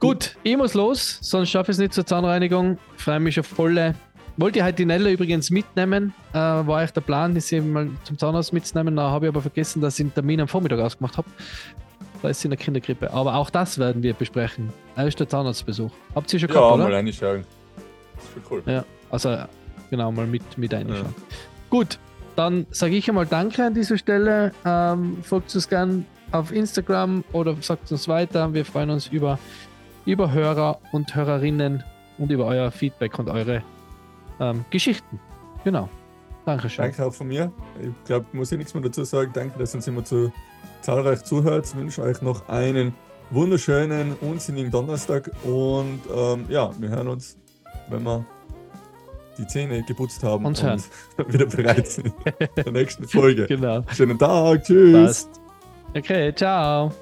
Gut, 0.00 0.36
ich 0.44 0.56
muss 0.56 0.74
los, 0.74 1.18
sonst 1.22 1.50
schaffe 1.50 1.72
ich 1.72 1.76
es 1.76 1.80
nicht 1.80 1.92
zur 1.92 2.06
Zahnreinigung. 2.06 2.78
Freue 2.96 3.18
mich 3.18 3.38
auf 3.40 3.46
volle. 3.46 3.94
Wollte 4.36 4.60
ich 4.60 4.64
heute 4.64 4.76
die 4.76 4.84
Nella 4.84 5.10
übrigens 5.10 5.50
mitnehmen, 5.50 6.14
äh, 6.32 6.36
war 6.36 6.82
echt 6.84 6.94
der 6.94 7.00
Plan, 7.00 7.34
die 7.34 7.40
sie 7.40 7.60
mal 7.60 7.88
zum 8.04 8.16
Zahnarzt 8.16 8.52
mitzunehmen. 8.52 8.94
Da 8.94 9.10
habe 9.10 9.26
ich 9.26 9.28
aber 9.30 9.40
vergessen, 9.42 9.82
dass 9.82 9.98
ich 9.98 10.04
einen 10.04 10.14
Termin 10.14 10.40
am 10.40 10.46
Vormittag 10.46 10.78
ausgemacht 10.78 11.16
habe. 11.16 11.28
Da 12.22 12.28
ist 12.28 12.40
sie 12.40 12.46
in 12.46 12.50
der 12.50 12.58
Kinderkrippe. 12.58 13.12
Aber 13.12 13.34
auch 13.36 13.50
das 13.50 13.78
werden 13.78 14.02
wir 14.02 14.12
besprechen. 14.14 14.72
Erster 14.96 15.28
Zahnarztbesuch. 15.28 15.90
Habt 16.14 16.32
ihr 16.32 16.40
schon 16.40 16.48
gehabt, 16.48 16.64
Ja, 16.64 16.74
oder? 16.74 16.84
mal 16.84 16.94
reinschauen. 16.94 17.44
Das 18.16 18.24
ist 18.24 18.50
cool. 18.50 18.62
Ja, 18.66 18.84
also 19.10 19.36
genau, 19.90 20.10
mal 20.10 20.26
mit, 20.26 20.58
mit 20.58 20.74
einschauen. 20.74 21.14
Gut, 21.70 21.98
dann 22.34 22.66
sage 22.70 22.96
ich 22.96 23.08
einmal 23.08 23.26
Danke 23.26 23.64
an 23.64 23.74
dieser 23.74 23.96
Stelle. 23.98 24.52
Ähm, 24.64 25.18
folgt 25.22 25.54
uns 25.54 25.68
gern 25.68 26.04
auf 26.32 26.50
Instagram 26.52 27.22
oder 27.32 27.56
sagt 27.60 27.90
uns 27.92 28.08
weiter. 28.08 28.52
Wir 28.52 28.64
freuen 28.64 28.90
uns 28.90 29.06
über, 29.06 29.38
über 30.04 30.32
Hörer 30.32 30.78
und 30.92 31.14
Hörerinnen 31.14 31.84
und 32.18 32.30
über 32.32 32.46
euer 32.46 32.70
Feedback 32.72 33.18
und 33.18 33.28
eure 33.28 33.62
ähm, 34.40 34.64
Geschichten. 34.70 35.20
Genau. 35.64 35.88
Dankeschön. 36.44 36.84
Danke 36.84 37.04
auch 37.06 37.12
von 37.12 37.28
mir. 37.28 37.52
Ich 37.80 37.88
glaube, 38.06 38.26
muss 38.32 38.50
ich 38.50 38.58
nichts 38.58 38.74
mehr 38.74 38.82
dazu 38.82 39.04
sagen. 39.04 39.30
Danke, 39.34 39.58
dass 39.58 39.74
ihr 39.74 39.76
uns 39.78 39.86
immer 39.86 40.04
zu 40.04 40.32
zahlreich 40.80 41.24
zuhört. 41.24 41.74
Wünsche 41.76 42.02
euch 42.02 42.22
noch 42.22 42.48
einen 42.48 42.94
wunderschönen, 43.30 44.14
unsinnigen 44.20 44.70
Donnerstag 44.70 45.30
und 45.44 46.00
ähm, 46.14 46.46
ja, 46.48 46.70
wir 46.78 46.88
hören 46.88 47.08
uns, 47.08 47.36
wenn 47.88 48.02
wir 48.02 48.24
die 49.36 49.46
Zähne 49.46 49.82
geputzt 49.82 50.22
haben 50.22 50.44
und 50.44 50.62
hören. 50.62 50.82
wieder 51.28 51.46
bereit 51.46 51.86
sind 51.86 52.12
für 52.54 52.62
die 52.64 52.70
nächste 52.70 53.06
Folge. 53.06 53.46
Genau. 53.46 53.82
Schönen 53.94 54.18
Tag, 54.18 54.64
tschüss. 54.64 54.92
Passt. 54.92 55.40
Okay, 55.94 56.34
ciao. 56.34 56.92